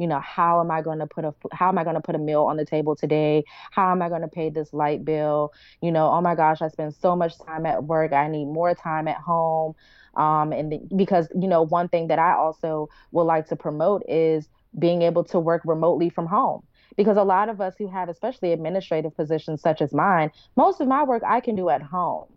you 0.01 0.07
know 0.07 0.19
how 0.19 0.59
am 0.59 0.71
i 0.71 0.81
going 0.81 0.97
to 0.97 1.05
put 1.05 1.23
a 1.23 1.33
how 1.51 1.69
am 1.69 1.77
i 1.77 1.83
going 1.83 1.95
to 1.95 2.01
put 2.01 2.15
a 2.15 2.17
meal 2.17 2.43
on 2.43 2.57
the 2.57 2.65
table 2.65 2.95
today? 2.95 3.43
How 3.69 3.91
am 3.91 4.01
i 4.01 4.09
going 4.09 4.23
to 4.23 4.27
pay 4.27 4.49
this 4.49 4.73
light 4.73 5.05
bill? 5.05 5.53
You 5.81 5.91
know 5.91 6.09
oh 6.11 6.21
my 6.21 6.33
gosh 6.33 6.61
i 6.61 6.67
spend 6.69 6.95
so 6.95 7.15
much 7.15 7.33
time 7.45 7.65
at 7.67 7.83
work 7.83 8.11
i 8.11 8.27
need 8.27 8.45
more 8.45 8.73
time 8.73 9.07
at 9.07 9.17
home. 9.17 9.75
Um, 10.15 10.51
and 10.51 10.71
the, 10.71 10.79
because 10.95 11.27
you 11.39 11.47
know 11.47 11.61
one 11.61 11.87
thing 11.87 12.07
that 12.07 12.19
i 12.19 12.33
also 12.33 12.89
would 13.11 13.23
like 13.23 13.47
to 13.49 13.55
promote 13.55 14.03
is 14.09 14.49
being 14.77 15.03
able 15.03 15.23
to 15.25 15.39
work 15.39 15.61
remotely 15.65 16.09
from 16.09 16.25
home. 16.25 16.63
Because 16.97 17.17
a 17.17 17.23
lot 17.23 17.49
of 17.49 17.61
us 17.61 17.75
who 17.77 17.87
have 17.87 18.09
especially 18.09 18.51
administrative 18.53 19.15
positions 19.15 19.61
such 19.61 19.81
as 19.81 19.93
mine 19.93 20.31
most 20.55 20.81
of 20.81 20.87
my 20.87 21.03
work 21.03 21.21
i 21.25 21.39
can 21.39 21.55
do 21.55 21.69
at 21.69 21.83
home. 21.83 22.27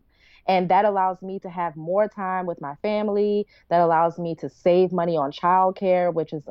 And 0.46 0.68
that 0.68 0.84
allows 0.84 1.22
me 1.22 1.38
to 1.40 1.48
have 1.48 1.74
more 1.76 2.08
time 2.08 2.46
with 2.46 2.60
my 2.60 2.74
family. 2.82 3.46
That 3.70 3.80
allows 3.80 4.18
me 4.18 4.34
to 4.36 4.50
save 4.50 4.92
money 4.92 5.16
on 5.16 5.32
childcare, 5.32 6.12
which 6.12 6.32
is 6.34 6.42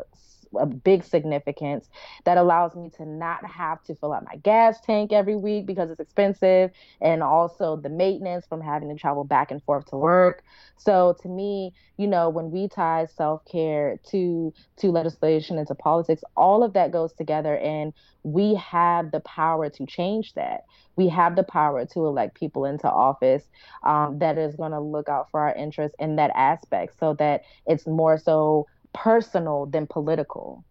a 0.60 0.66
big 0.66 1.04
significance 1.04 1.90
that 2.26 2.38
allows 2.38 2.76
me 2.76 2.90
to 2.98 3.06
not 3.06 3.46
have 3.46 3.84
to 3.84 3.96
fill 3.96 4.14
up 4.14 4.24
my 4.26 4.36
gas 4.38 4.80
tank 4.82 5.12
every 5.12 5.36
week 5.36 5.66
because 5.66 5.90
it's 5.90 6.00
expensive 6.00 6.72
and 7.02 7.24
also 7.24 7.76
the 7.76 7.90
maintenance 7.90 8.46
from 8.46 8.62
having 8.62 8.90
to 8.90 8.96
travel 8.96 9.24
back 9.24 9.52
and 9.52 9.64
forth 9.64 9.86
to 9.86 9.98
work. 9.98 10.44
So 10.78 11.16
to 11.22 11.28
me 11.28 11.74
you 11.98 12.08
know 12.08 12.30
when 12.30 12.52
we 12.52 12.68
tie 12.68 13.06
self-care 13.06 14.00
to 14.10 14.54
to 14.78 14.92
legislation 14.92 15.58
and 15.58 15.68
to 15.68 15.76
politics 15.76 16.24
all 16.36 16.64
of 16.64 16.74
that 16.74 16.92
goes 16.92 17.14
together 17.14 17.58
and 17.58 17.94
we 18.24 18.56
have 18.56 19.12
the 19.12 19.20
power 19.20 19.70
to 19.70 19.86
change 19.86 20.34
that. 20.34 20.64
We 20.96 21.10
have 21.10 21.36
the 21.36 21.44
power 21.44 21.86
to 21.86 22.06
elect 22.06 22.36
people 22.36 22.66
into 22.66 22.90
office 22.90 23.44
um, 23.84 24.20
that 24.20 24.38
is 24.38 24.56
going 24.56 24.72
to 24.72 24.80
look 24.80 25.10
out 25.10 25.30
for 25.30 25.42
our 25.42 25.54
interests 25.54 25.96
in 26.00 26.16
that 26.16 26.32
aspect 26.36 27.00
so 27.00 27.14
that 27.16 27.44
it's 27.66 27.86
more 27.86 28.18
so 28.18 28.68
personal 28.94 29.66
than 29.66 29.88
political. 29.88 30.64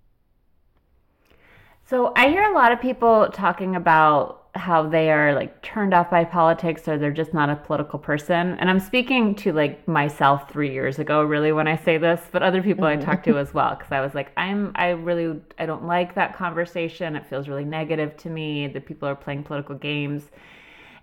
So 1.84 2.12
I 2.16 2.28
hear 2.28 2.44
a 2.44 2.54
lot 2.54 2.72
of 2.72 2.80
people 2.80 3.28
talking 3.32 3.76
about 3.76 4.42
how 4.54 4.86
they 4.86 5.10
are 5.10 5.34
like 5.34 5.62
turned 5.62 5.94
off 5.94 6.10
by 6.10 6.24
politics 6.24 6.86
or 6.86 6.98
they're 6.98 7.10
just 7.10 7.32
not 7.32 7.48
a 7.48 7.56
political 7.56 7.98
person. 7.98 8.58
And 8.58 8.68
I'm 8.68 8.80
speaking 8.80 9.34
to 9.36 9.52
like 9.52 9.88
myself 9.88 10.50
3 10.50 10.70
years 10.70 10.98
ago 10.98 11.22
really 11.22 11.52
when 11.52 11.66
I 11.66 11.76
say 11.76 11.96
this, 11.96 12.20
but 12.30 12.42
other 12.42 12.62
people 12.62 12.84
mm-hmm. 12.84 13.00
I 13.00 13.04
talk 13.04 13.24
to 13.24 13.38
as 13.44 13.54
well 13.54 13.74
cuz 13.76 13.90
I 13.90 14.00
was 14.00 14.14
like 14.14 14.30
I'm 14.36 14.72
I 14.74 14.90
really 14.90 15.40
I 15.58 15.66
don't 15.66 15.86
like 15.86 16.14
that 16.14 16.36
conversation. 16.36 17.16
It 17.16 17.26
feels 17.26 17.48
really 17.48 17.64
negative 17.64 18.16
to 18.18 18.30
me 18.30 18.68
that 18.68 18.86
people 18.86 19.08
are 19.08 19.16
playing 19.16 19.44
political 19.44 19.74
games. 19.74 20.30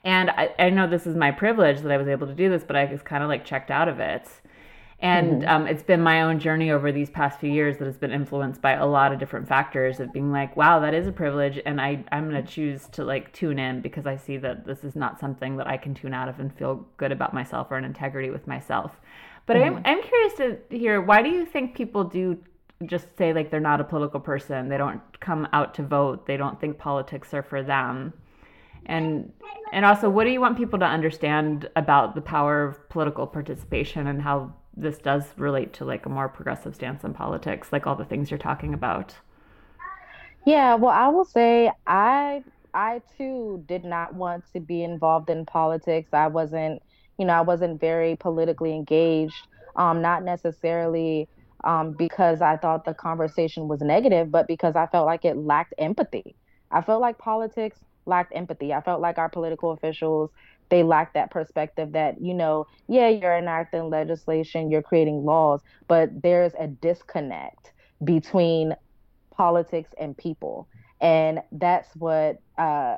And 0.03 0.29
I, 0.29 0.53
I 0.57 0.69
know 0.69 0.87
this 0.87 1.05
is 1.05 1.15
my 1.15 1.31
privilege 1.31 1.81
that 1.81 1.91
I 1.91 1.97
was 1.97 2.07
able 2.07 2.27
to 2.27 2.33
do 2.33 2.49
this, 2.49 2.63
but 2.63 2.75
I 2.75 2.85
just 2.85 3.03
kind 3.03 3.23
of 3.23 3.29
like 3.29 3.43
checked 3.45 3.71
out 3.71 3.87
of 3.87 3.99
it. 3.99 4.29
And 5.01 5.43
mm-hmm. 5.43 5.49
um, 5.49 5.67
it's 5.67 5.83
been 5.83 6.01
my 6.01 6.23
own 6.23 6.39
journey 6.39 6.71
over 6.71 6.91
these 6.91 7.09
past 7.09 7.39
few 7.39 7.49
years 7.49 7.77
that 7.77 7.85
has 7.85 7.97
been 7.97 8.11
influenced 8.11 8.61
by 8.61 8.73
a 8.73 8.85
lot 8.85 9.13
of 9.13 9.19
different 9.19 9.47
factors 9.47 10.01
of 10.01 10.11
being 10.11 10.29
like, 10.31 10.57
wow, 10.57 10.81
that 10.81 10.93
is 10.93 11.07
a 11.07 11.11
privilege. 11.11 11.57
And 11.65 11.79
I, 11.79 12.03
I'm 12.11 12.29
going 12.29 12.43
to 12.43 12.51
choose 12.51 12.87
to 12.89 13.05
like 13.05 13.31
tune 13.31 13.59
in 13.59 13.79
because 13.79 14.05
I 14.05 14.17
see 14.17 14.35
that 14.37 14.65
this 14.65 14.83
is 14.83 14.97
not 14.97 15.17
something 15.17 15.55
that 15.55 15.67
I 15.67 15.77
can 15.77 15.95
tune 15.95 16.13
out 16.13 16.27
of 16.27 16.41
and 16.41 16.53
feel 16.53 16.85
good 16.97 17.13
about 17.13 17.33
myself 17.33 17.67
or 17.71 17.77
an 17.77 17.85
integrity 17.85 18.29
with 18.29 18.45
myself. 18.45 18.99
But 19.45 19.55
mm-hmm. 19.55 19.77
I'm, 19.77 19.83
I'm 19.85 20.03
curious 20.03 20.33
to 20.35 20.77
hear 20.77 21.01
why 21.01 21.21
do 21.21 21.29
you 21.29 21.45
think 21.45 21.75
people 21.75 22.03
do 22.03 22.37
just 22.85 23.17
say 23.17 23.31
like 23.31 23.51
they're 23.51 23.61
not 23.61 23.79
a 23.79 23.85
political 23.85 24.19
person? 24.19 24.67
They 24.67 24.77
don't 24.77 25.01
come 25.21 25.47
out 25.53 25.75
to 25.75 25.83
vote, 25.83 26.27
they 26.27 26.35
don't 26.35 26.59
think 26.59 26.77
politics 26.77 27.33
are 27.33 27.43
for 27.43 27.63
them. 27.63 28.13
And 28.85 29.31
and 29.71 29.85
also, 29.85 30.09
what 30.09 30.23
do 30.23 30.31
you 30.31 30.41
want 30.41 30.57
people 30.57 30.79
to 30.79 30.85
understand 30.85 31.69
about 31.75 32.15
the 32.15 32.21
power 32.21 32.63
of 32.63 32.89
political 32.89 33.27
participation 33.27 34.07
and 34.07 34.21
how 34.21 34.53
this 34.75 34.97
does 34.99 35.33
relate 35.37 35.73
to 35.73 35.85
like 35.85 36.05
a 36.05 36.09
more 36.09 36.29
progressive 36.29 36.75
stance 36.75 37.03
in 37.03 37.13
politics, 37.13 37.71
like 37.71 37.87
all 37.87 37.95
the 37.95 38.05
things 38.05 38.31
you're 38.31 38.37
talking 38.37 38.73
about. 38.73 39.15
Yeah, 40.45 40.75
well, 40.75 40.91
I 40.91 41.09
will 41.09 41.25
say 41.25 41.71
I 41.85 42.43
I 42.73 43.01
too 43.17 43.63
did 43.67 43.83
not 43.83 44.13
want 44.13 44.45
to 44.53 44.59
be 44.59 44.83
involved 44.83 45.29
in 45.29 45.45
politics. 45.45 46.09
I 46.13 46.27
wasn't, 46.27 46.81
you 47.17 47.25
know, 47.25 47.33
I 47.33 47.41
wasn't 47.41 47.79
very 47.79 48.15
politically 48.15 48.73
engaged. 48.73 49.47
Um, 49.75 50.01
not 50.01 50.23
necessarily 50.23 51.29
um, 51.63 51.93
because 51.93 52.41
I 52.41 52.57
thought 52.57 52.85
the 52.85 52.93
conversation 52.93 53.67
was 53.67 53.81
negative, 53.81 54.31
but 54.31 54.47
because 54.47 54.75
I 54.75 54.87
felt 54.87 55.05
like 55.05 55.25
it 55.25 55.37
lacked 55.37 55.73
empathy. 55.77 56.35
I 56.71 56.81
felt 56.81 57.01
like 57.01 57.17
politics 57.17 57.79
lacked 58.05 58.33
empathy. 58.35 58.73
I 58.73 58.81
felt 58.81 59.01
like 59.01 59.17
our 59.17 59.29
political 59.29 59.71
officials 59.71 60.31
they 60.69 60.83
lack 60.83 61.13
that 61.13 61.31
perspective 61.31 61.91
that 61.93 62.21
you 62.21 62.33
know 62.33 62.65
yeah 62.87 63.09
you're 63.09 63.35
enacting 63.35 63.89
legislation 63.89 64.69
you're 64.69 64.81
creating 64.81 65.25
laws 65.25 65.61
but 65.87 66.09
there's 66.21 66.53
a 66.59 66.67
disconnect 66.67 67.73
between 68.03 68.75
politics 69.39 69.91
and 69.97 70.17
people. 70.17 70.67
And 70.99 71.39
that's 71.53 71.95
what 71.95 72.41
uh, 72.57 72.97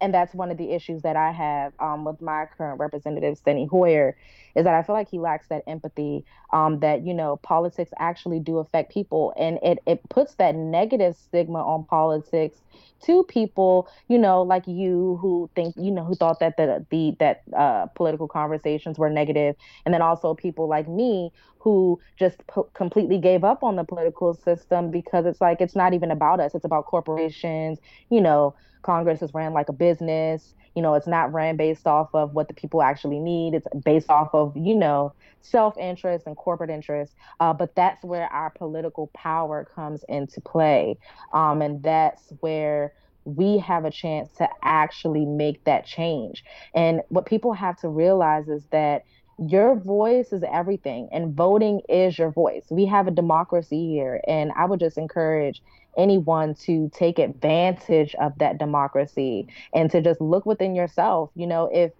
and 0.00 0.12
that's 0.12 0.34
one 0.34 0.50
of 0.50 0.58
the 0.58 0.72
issues 0.72 1.02
that 1.02 1.16
I 1.16 1.30
have 1.30 1.72
um, 1.78 2.04
with 2.04 2.20
my 2.20 2.46
current 2.58 2.80
representative, 2.80 3.38
Steny 3.40 3.68
Hoyer, 3.68 4.16
is 4.56 4.64
that 4.64 4.74
I 4.74 4.82
feel 4.82 4.94
like 4.96 5.08
he 5.10 5.18
lacks 5.20 5.48
that 5.48 5.62
empathy. 5.68 6.24
Um, 6.52 6.80
that 6.80 7.06
you 7.06 7.14
know, 7.14 7.36
politics 7.38 7.92
actually 7.98 8.40
do 8.40 8.58
affect 8.58 8.92
people, 8.92 9.34
and 9.36 9.58
it 9.62 9.78
it 9.86 10.08
puts 10.08 10.34
that 10.36 10.54
negative 10.54 11.16
stigma 11.16 11.58
on 11.58 11.84
politics 11.84 12.60
to 13.04 13.24
people, 13.24 13.88
you 14.08 14.18
know, 14.18 14.42
like 14.42 14.66
you 14.66 15.18
who 15.20 15.50
think, 15.54 15.74
you 15.76 15.90
know, 15.90 16.04
who 16.04 16.14
thought 16.14 16.40
that 16.40 16.56
the 16.56 16.86
the 16.90 17.16
that 17.20 17.42
uh, 17.56 17.86
political 17.94 18.28
conversations 18.28 18.98
were 18.98 19.10
negative, 19.10 19.56
and 19.84 19.92
then 19.94 20.02
also 20.02 20.34
people 20.34 20.68
like 20.68 20.88
me 20.88 21.30
who 21.58 22.00
just 22.18 22.42
completely 22.74 23.18
gave 23.18 23.44
up 23.44 23.62
on 23.64 23.76
the 23.76 23.84
political 23.84 24.34
system 24.34 24.90
because 24.90 25.26
it's 25.26 25.40
like 25.40 25.60
it's 25.60 25.76
not 25.76 25.94
even 25.94 26.10
about 26.10 26.40
us; 26.40 26.54
it's 26.54 26.64
about 26.64 26.86
corporations, 26.86 27.78
you 28.10 28.20
know 28.20 28.54
Congress 28.82 29.20
is 29.20 29.34
ran 29.34 29.52
like 29.52 29.68
a 29.68 29.72
business. 29.72 30.54
You 30.76 30.82
know, 30.82 30.94
it's 30.94 31.08
not 31.08 31.32
ran 31.32 31.56
based 31.56 31.88
off 31.88 32.10
of 32.14 32.34
what 32.34 32.48
the 32.48 32.54
people 32.54 32.82
actually 32.82 33.18
need. 33.18 33.54
It's 33.54 33.66
based 33.84 34.10
off 34.10 34.30
of, 34.34 34.56
you 34.56 34.76
know, 34.76 35.14
self 35.42 35.76
interest 35.78 36.26
and 36.26 36.36
corporate 36.36 36.70
interest. 36.70 37.14
Uh, 37.40 37.54
but 37.54 37.74
that's 37.74 38.04
where 38.04 38.32
our 38.32 38.50
political 38.50 39.08
power 39.16 39.66
comes 39.74 40.04
into 40.08 40.40
play. 40.40 40.98
Um, 41.32 41.62
and 41.62 41.82
that's 41.82 42.32
where 42.40 42.92
we 43.24 43.58
have 43.58 43.84
a 43.84 43.90
chance 43.90 44.30
to 44.38 44.48
actually 44.62 45.26
make 45.26 45.64
that 45.64 45.86
change. 45.86 46.44
And 46.74 47.02
what 47.08 47.26
people 47.26 47.54
have 47.54 47.78
to 47.80 47.88
realize 47.88 48.48
is 48.48 48.66
that 48.70 49.04
your 49.38 49.76
voice 49.76 50.32
is 50.32 50.42
everything 50.50 51.08
and 51.12 51.34
voting 51.34 51.82
is 51.88 52.18
your 52.18 52.30
voice. 52.30 52.64
We 52.70 52.86
have 52.86 53.06
a 53.06 53.10
democracy 53.10 53.88
here 53.88 54.20
and 54.26 54.52
I 54.56 54.64
would 54.64 54.80
just 54.80 54.96
encourage 54.96 55.62
anyone 55.96 56.54
to 56.54 56.90
take 56.94 57.18
advantage 57.18 58.14
of 58.16 58.32
that 58.38 58.58
democracy 58.58 59.48
and 59.74 59.90
to 59.90 60.00
just 60.02 60.20
look 60.20 60.46
within 60.46 60.74
yourself. 60.74 61.30
You 61.34 61.46
know, 61.46 61.70
if 61.72 61.92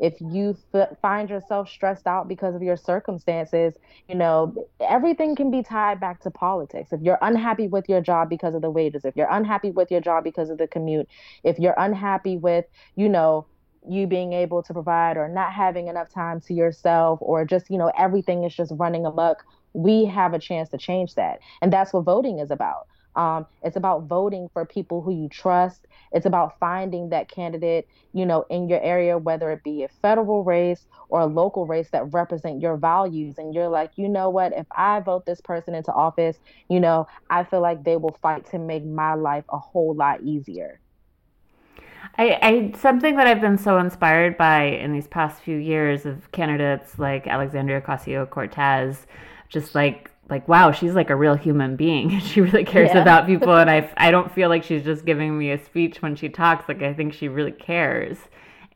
if 0.00 0.20
you 0.20 0.56
f- 0.74 0.96
find 1.00 1.30
yourself 1.30 1.68
stressed 1.68 2.06
out 2.06 2.28
because 2.28 2.54
of 2.54 2.62
your 2.62 2.76
circumstances, 2.76 3.74
you 4.08 4.14
know, 4.14 4.54
everything 4.80 5.36
can 5.36 5.50
be 5.50 5.62
tied 5.62 6.00
back 6.00 6.20
to 6.22 6.30
politics. 6.30 6.92
If 6.92 7.00
you're 7.00 7.18
unhappy 7.22 7.68
with 7.68 7.88
your 7.88 8.00
job 8.00 8.28
because 8.28 8.54
of 8.54 8.62
the 8.62 8.70
wages, 8.70 9.04
if 9.04 9.16
you're 9.16 9.30
unhappy 9.30 9.70
with 9.70 9.90
your 9.90 10.00
job 10.00 10.24
because 10.24 10.50
of 10.50 10.58
the 10.58 10.66
commute, 10.66 11.08
if 11.44 11.58
you're 11.58 11.74
unhappy 11.78 12.36
with, 12.36 12.64
you 12.96 13.08
know, 13.08 13.46
you 13.88 14.06
being 14.06 14.32
able 14.32 14.62
to 14.62 14.72
provide 14.72 15.16
or 15.16 15.28
not 15.28 15.52
having 15.52 15.88
enough 15.88 16.08
time 16.12 16.40
to 16.40 16.54
yourself 16.54 17.18
or 17.22 17.44
just, 17.44 17.70
you 17.70 17.78
know, 17.78 17.92
everything 17.96 18.44
is 18.44 18.54
just 18.54 18.72
running 18.76 19.06
amok, 19.06 19.44
we 19.74 20.06
have 20.06 20.34
a 20.34 20.38
chance 20.38 20.68
to 20.70 20.78
change 20.78 21.14
that. 21.14 21.38
And 21.60 21.72
that's 21.72 21.92
what 21.92 22.04
voting 22.04 22.38
is 22.38 22.50
about. 22.50 22.86
Um, 23.16 23.46
it's 23.62 23.76
about 23.76 24.04
voting 24.04 24.48
for 24.52 24.64
people 24.64 25.02
who 25.02 25.12
you 25.12 25.28
trust. 25.28 25.86
It's 26.12 26.26
about 26.26 26.58
finding 26.58 27.10
that 27.10 27.28
candidate, 27.28 27.88
you 28.12 28.26
know, 28.26 28.44
in 28.50 28.68
your 28.68 28.80
area, 28.80 29.18
whether 29.18 29.50
it 29.50 29.62
be 29.62 29.84
a 29.84 29.88
federal 29.88 30.44
race 30.44 30.86
or 31.08 31.20
a 31.20 31.26
local 31.26 31.66
race 31.66 31.88
that 31.90 32.12
represent 32.12 32.60
your 32.60 32.76
values. 32.76 33.36
And 33.38 33.54
you're 33.54 33.68
like, 33.68 33.92
you 33.96 34.08
know 34.08 34.30
what? 34.30 34.52
If 34.52 34.66
I 34.72 35.00
vote 35.00 35.26
this 35.26 35.40
person 35.40 35.74
into 35.74 35.92
office, 35.92 36.38
you 36.68 36.80
know, 36.80 37.06
I 37.30 37.44
feel 37.44 37.60
like 37.60 37.84
they 37.84 37.96
will 37.96 38.16
fight 38.20 38.48
to 38.50 38.58
make 38.58 38.84
my 38.84 39.14
life 39.14 39.44
a 39.48 39.58
whole 39.58 39.94
lot 39.94 40.22
easier. 40.22 40.80
I, 42.16 42.38
I 42.42 42.78
something 42.78 43.16
that 43.16 43.26
I've 43.26 43.40
been 43.40 43.58
so 43.58 43.78
inspired 43.78 44.36
by 44.36 44.64
in 44.64 44.92
these 44.92 45.08
past 45.08 45.42
few 45.42 45.56
years 45.56 46.06
of 46.06 46.30
candidates 46.32 46.98
like 46.98 47.26
Alexandria 47.26 47.80
Ocasio 47.80 48.28
Cortez, 48.28 49.06
just 49.48 49.74
like 49.74 50.10
like 50.30 50.48
wow 50.48 50.72
she's 50.72 50.94
like 50.94 51.10
a 51.10 51.16
real 51.16 51.34
human 51.34 51.76
being. 51.76 52.20
She 52.20 52.40
really 52.40 52.64
cares 52.64 52.90
yeah. 52.94 53.02
about 53.02 53.26
people 53.32 53.54
and 53.54 53.70
I, 53.70 53.90
I 53.96 54.10
don't 54.10 54.32
feel 54.32 54.48
like 54.48 54.64
she's 54.64 54.84
just 54.84 55.04
giving 55.04 55.36
me 55.38 55.50
a 55.50 55.64
speech 55.64 56.02
when 56.02 56.16
she 56.16 56.28
talks. 56.28 56.68
Like 56.68 56.82
i 56.82 56.92
think 56.94 57.12
she 57.12 57.28
really 57.28 57.52
cares. 57.52 58.18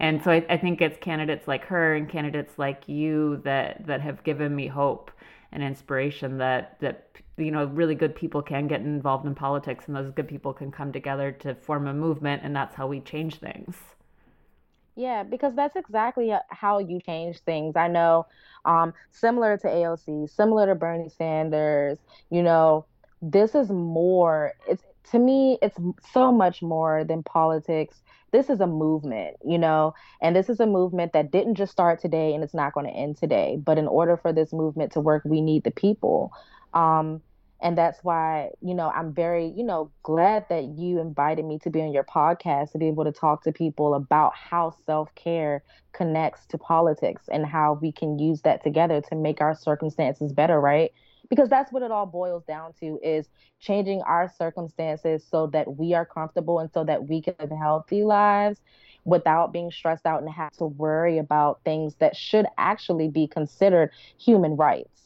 And 0.00 0.22
so 0.22 0.30
I, 0.30 0.46
I 0.48 0.56
think 0.56 0.80
it's 0.80 0.96
candidates 0.98 1.48
like 1.48 1.64
her 1.64 1.94
and 1.94 2.08
candidates 2.08 2.56
like 2.56 2.88
you 2.88 3.40
that 3.44 3.86
that 3.86 4.00
have 4.00 4.22
given 4.22 4.54
me 4.54 4.68
hope 4.68 5.10
and 5.52 5.62
inspiration 5.62 6.38
that 6.38 6.78
that 6.80 7.08
you 7.36 7.50
know 7.50 7.64
really 7.66 7.94
good 7.94 8.14
people 8.14 8.42
can 8.42 8.68
get 8.68 8.80
involved 8.80 9.26
in 9.26 9.34
politics 9.34 9.84
and 9.86 9.96
those 9.96 10.10
good 10.10 10.28
people 10.28 10.52
can 10.52 10.70
come 10.70 10.92
together 10.92 11.32
to 11.32 11.54
form 11.54 11.86
a 11.86 11.94
movement 11.94 12.42
and 12.44 12.54
that's 12.54 12.74
how 12.74 12.86
we 12.86 13.00
change 13.00 13.36
things 13.36 13.76
yeah, 14.98 15.22
because 15.22 15.54
that's 15.54 15.76
exactly 15.76 16.32
uh, 16.32 16.40
how 16.50 16.80
you 16.80 17.00
change 17.00 17.38
things. 17.40 17.76
I 17.76 17.86
know, 17.86 18.26
um, 18.64 18.92
similar 19.12 19.56
to 19.58 19.66
AOC, 19.68 20.28
similar 20.28 20.66
to 20.66 20.74
Bernie 20.74 21.08
Sanders, 21.08 21.98
you 22.30 22.42
know, 22.42 22.84
this 23.22 23.54
is 23.54 23.70
more, 23.70 24.54
it's 24.68 24.82
to 25.12 25.20
me, 25.20 25.56
it's 25.62 25.78
so 26.12 26.32
much 26.32 26.62
more 26.62 27.04
than 27.04 27.22
politics. 27.22 28.02
This 28.32 28.50
is 28.50 28.60
a 28.60 28.66
movement, 28.66 29.36
you 29.46 29.56
know, 29.56 29.94
and 30.20 30.34
this 30.34 30.50
is 30.50 30.58
a 30.58 30.66
movement 30.66 31.12
that 31.12 31.30
didn't 31.30 31.54
just 31.54 31.70
start 31.70 32.00
today 32.00 32.34
and 32.34 32.42
it's 32.42 32.52
not 32.52 32.74
going 32.74 32.86
to 32.86 32.92
end 32.92 33.16
today. 33.16 33.56
But 33.64 33.78
in 33.78 33.86
order 33.86 34.16
for 34.16 34.32
this 34.32 34.52
movement 34.52 34.92
to 34.92 35.00
work, 35.00 35.22
we 35.24 35.40
need 35.40 35.62
the 35.62 35.70
people. 35.70 36.32
Um, 36.74 37.22
and 37.60 37.76
that's 37.76 38.02
why 38.02 38.50
you 38.60 38.74
know 38.74 38.90
i'm 38.94 39.12
very 39.12 39.52
you 39.56 39.64
know 39.64 39.90
glad 40.02 40.44
that 40.48 40.64
you 40.64 41.00
invited 41.00 41.44
me 41.44 41.58
to 41.58 41.70
be 41.70 41.80
on 41.80 41.92
your 41.92 42.04
podcast 42.04 42.72
to 42.72 42.78
be 42.78 42.86
able 42.88 43.04
to 43.04 43.12
talk 43.12 43.42
to 43.42 43.52
people 43.52 43.94
about 43.94 44.32
how 44.34 44.72
self-care 44.84 45.62
connects 45.92 46.46
to 46.46 46.58
politics 46.58 47.22
and 47.30 47.46
how 47.46 47.78
we 47.80 47.90
can 47.90 48.18
use 48.18 48.42
that 48.42 48.62
together 48.62 49.00
to 49.00 49.16
make 49.16 49.40
our 49.40 49.54
circumstances 49.54 50.32
better 50.32 50.60
right? 50.60 50.92
Because 51.28 51.50
that's 51.50 51.72
what 51.72 51.82
it 51.82 51.90
all 51.90 52.06
boils 52.06 52.44
down 52.44 52.72
to 52.80 52.98
is 53.02 53.28
changing 53.60 54.00
our 54.02 54.32
circumstances 54.38 55.26
so 55.28 55.46
that 55.48 55.76
we 55.76 55.92
are 55.92 56.06
comfortable 56.06 56.58
and 56.58 56.70
so 56.72 56.84
that 56.84 57.08
we 57.08 57.20
can 57.20 57.34
live 57.38 57.50
healthy 57.50 58.02
lives 58.02 58.60
without 59.04 59.52
being 59.52 59.70
stressed 59.70 60.06
out 60.06 60.22
and 60.22 60.30
have 60.30 60.52
to 60.52 60.64
worry 60.64 61.18
about 61.18 61.60
things 61.64 61.96
that 61.96 62.16
should 62.16 62.46
actually 62.56 63.08
be 63.08 63.26
considered 63.26 63.90
human 64.16 64.56
rights. 64.56 65.02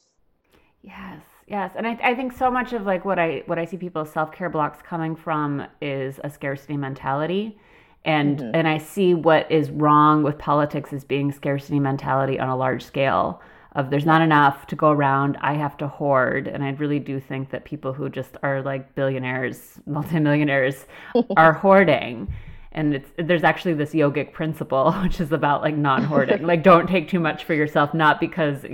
Yes 0.83 1.32
Yes, 1.53 1.73
and 1.77 1.87
I, 1.87 1.99
I 2.03 2.15
think 2.15 2.33
so 2.33 2.51
much 2.51 2.73
of 2.73 2.87
like 2.87 3.05
what 3.05 3.19
I 3.19 3.43
what 3.45 3.59
I 3.59 3.67
see 3.67 3.77
people's 3.77 4.11
self 4.11 4.33
care 4.33 4.49
blocks 4.49 4.81
coming 4.81 5.15
from 5.15 5.67
is 5.83 6.19
a 6.25 6.31
scarcity 6.31 6.79
mentality, 6.79 7.59
and 8.07 8.39
mm-hmm. 8.39 8.55
and 8.55 8.67
I 8.67 8.79
see 8.79 9.13
what 9.13 9.53
is 9.53 9.71
wrong 9.71 10.23
with 10.23 10.39
politics 10.39 10.95
as 10.95 11.05
being 11.05 11.31
scarcity 11.31 11.79
mentality 11.79 12.41
on 12.41 12.49
a 12.49 12.57
large 12.57 12.83
scale. 12.83 13.43
Of 13.73 13.91
there's 13.91 14.07
not 14.07 14.23
enough 14.23 14.67
to 14.69 14.77
go 14.77 14.93
around, 14.93 15.37
I 15.43 15.53
have 15.53 15.77
to 15.79 15.89
hoard, 15.89 16.49
and 16.49 16.65
I 16.65 16.71
really 16.71 16.99
do 16.99 17.21
think 17.21 17.51
that 17.51 17.67
people 17.67 17.93
who 17.93 18.09
just 18.09 18.39
are 18.43 18.63
like 18.63 18.95
billionaires, 18.95 19.79
multimillionaires, 19.87 20.87
are 21.37 21.53
hoarding 21.53 22.33
and 22.75 22.95
it's 22.95 23.11
there's 23.19 23.45
actually 23.45 23.75
this 23.75 23.93
yogic 23.93 24.33
principle 24.33 24.93
which 25.03 25.21
is 25.21 25.33
about 25.33 25.63
like 25.63 25.77
non-hoarding 25.77 26.43
like 26.47 26.63
don't 26.63 26.89
take 26.89 27.09
too 27.09 27.21
much 27.21 27.45
for 27.45 27.55
yourself 27.55 27.95
not 27.95 28.21
because 28.21 28.65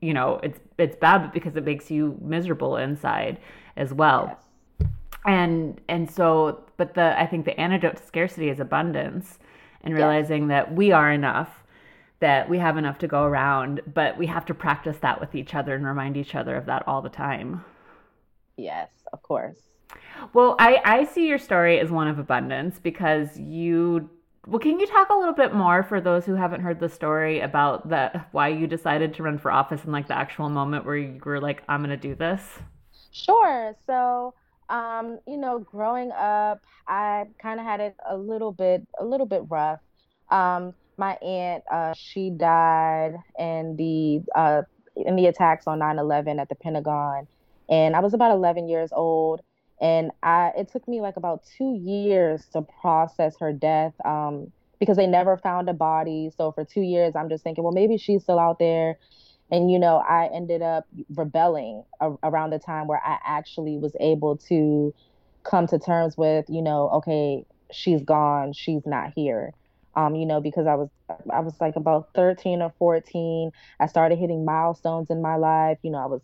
you 0.00 0.14
know 0.14 0.40
it's 0.42 0.58
it's 0.78 0.96
bad 0.96 1.22
but 1.22 1.32
because 1.32 1.56
it 1.56 1.64
makes 1.64 1.90
you 1.90 2.18
miserable 2.20 2.76
inside 2.76 3.38
as 3.76 3.92
well 3.92 4.38
yes. 4.80 4.88
and 5.26 5.80
and 5.88 6.10
so 6.10 6.64
but 6.76 6.94
the 6.94 7.18
i 7.20 7.26
think 7.26 7.44
the 7.44 7.58
antidote 7.58 7.96
to 7.96 8.06
scarcity 8.06 8.48
is 8.48 8.60
abundance 8.60 9.38
and 9.82 9.94
realizing 9.94 10.42
yes. 10.42 10.48
that 10.48 10.74
we 10.74 10.92
are 10.92 11.10
enough 11.10 11.64
that 12.20 12.48
we 12.48 12.58
have 12.58 12.76
enough 12.76 12.98
to 12.98 13.08
go 13.08 13.24
around 13.24 13.80
but 13.92 14.16
we 14.16 14.26
have 14.26 14.44
to 14.46 14.54
practice 14.54 14.96
that 14.98 15.20
with 15.20 15.34
each 15.34 15.54
other 15.54 15.74
and 15.74 15.86
remind 15.86 16.16
each 16.16 16.34
other 16.34 16.56
of 16.56 16.66
that 16.66 16.86
all 16.86 17.02
the 17.02 17.08
time 17.08 17.64
yes 18.56 18.90
of 19.12 19.22
course 19.22 19.73
well, 20.32 20.56
I, 20.58 20.80
I 20.84 21.04
see 21.04 21.26
your 21.26 21.38
story 21.38 21.78
as 21.78 21.90
one 21.90 22.08
of 22.08 22.18
abundance 22.18 22.78
because 22.78 23.38
you 23.38 24.10
well, 24.46 24.58
can 24.58 24.78
you 24.78 24.86
talk 24.86 25.08
a 25.08 25.14
little 25.14 25.34
bit 25.34 25.54
more 25.54 25.82
for 25.82 26.00
those 26.00 26.26
who 26.26 26.34
haven't 26.34 26.60
heard 26.60 26.78
the 26.78 26.88
story 26.88 27.40
about 27.40 27.88
the 27.88 28.24
why 28.32 28.48
you 28.48 28.66
decided 28.66 29.14
to 29.14 29.22
run 29.22 29.38
for 29.38 29.50
office 29.50 29.84
and 29.84 29.92
like 29.92 30.08
the 30.08 30.16
actual 30.16 30.50
moment 30.50 30.84
where 30.84 30.96
you 30.96 31.18
were 31.24 31.40
like, 31.40 31.62
I'm 31.68 31.80
gonna 31.80 31.96
do 31.96 32.14
this? 32.14 32.42
Sure. 33.10 33.74
So, 33.86 34.34
um, 34.68 35.18
you 35.26 35.38
know, 35.38 35.60
growing 35.60 36.10
up, 36.12 36.60
I 36.86 37.24
kind 37.40 37.58
of 37.58 37.64
had 37.64 37.80
it 37.80 37.96
a 38.08 38.16
little 38.16 38.52
bit, 38.52 38.86
a 38.98 39.04
little 39.04 39.26
bit 39.26 39.42
rough. 39.48 39.80
Um, 40.30 40.74
my 40.98 41.14
aunt, 41.14 41.64
uh, 41.70 41.94
she 41.96 42.30
died 42.30 43.14
in 43.38 43.76
the 43.76 44.22
uh, 44.38 44.62
in 44.96 45.16
the 45.16 45.26
attacks 45.26 45.66
on 45.66 45.78
9/11 45.78 46.38
at 46.38 46.48
the 46.48 46.54
Pentagon, 46.54 47.26
and 47.68 47.96
I 47.96 48.00
was 48.00 48.14
about 48.14 48.32
11 48.32 48.68
years 48.68 48.90
old 48.92 49.40
and 49.80 50.10
I 50.22 50.52
it 50.56 50.68
took 50.70 50.86
me 50.88 51.00
like 51.00 51.16
about 51.16 51.44
two 51.58 51.74
years 51.82 52.46
to 52.52 52.62
process 52.80 53.36
her 53.40 53.52
death 53.52 53.94
um, 54.04 54.52
because 54.80 54.96
they 54.96 55.06
never 55.06 55.36
found 55.36 55.68
a 55.68 55.74
body. 55.74 56.30
So 56.36 56.52
for 56.52 56.64
two 56.64 56.82
years, 56.82 57.14
I'm 57.16 57.28
just 57.28 57.44
thinking, 57.44 57.64
well, 57.64 57.72
maybe 57.72 57.96
she's 57.98 58.22
still 58.22 58.38
out 58.38 58.58
there. 58.58 58.98
And 59.50 59.70
you 59.70 59.78
know, 59.78 59.98
I 59.98 60.28
ended 60.34 60.62
up 60.62 60.84
rebelling 61.14 61.84
a- 62.00 62.16
around 62.22 62.50
the 62.50 62.58
time 62.58 62.86
where 62.88 63.02
I 63.04 63.18
actually 63.26 63.78
was 63.78 63.94
able 64.00 64.36
to 64.48 64.94
come 65.44 65.66
to 65.68 65.78
terms 65.78 66.16
with, 66.16 66.46
you 66.48 66.62
know, 66.62 66.88
okay, 66.90 67.44
she's 67.72 68.02
gone, 68.02 68.52
she's 68.52 68.82
not 68.86 69.12
here. 69.14 69.52
Um, 69.96 70.14
you 70.16 70.26
know, 70.26 70.40
because 70.40 70.66
I 70.66 70.74
was 70.74 70.88
I 71.32 71.40
was 71.40 71.54
like 71.60 71.76
about 71.76 72.08
13 72.14 72.62
or 72.62 72.72
14. 72.78 73.50
I 73.80 73.86
started 73.86 74.18
hitting 74.18 74.44
milestones 74.44 75.10
in 75.10 75.22
my 75.22 75.36
life. 75.36 75.78
You 75.82 75.90
know, 75.92 75.98
I 75.98 76.06
was 76.06 76.22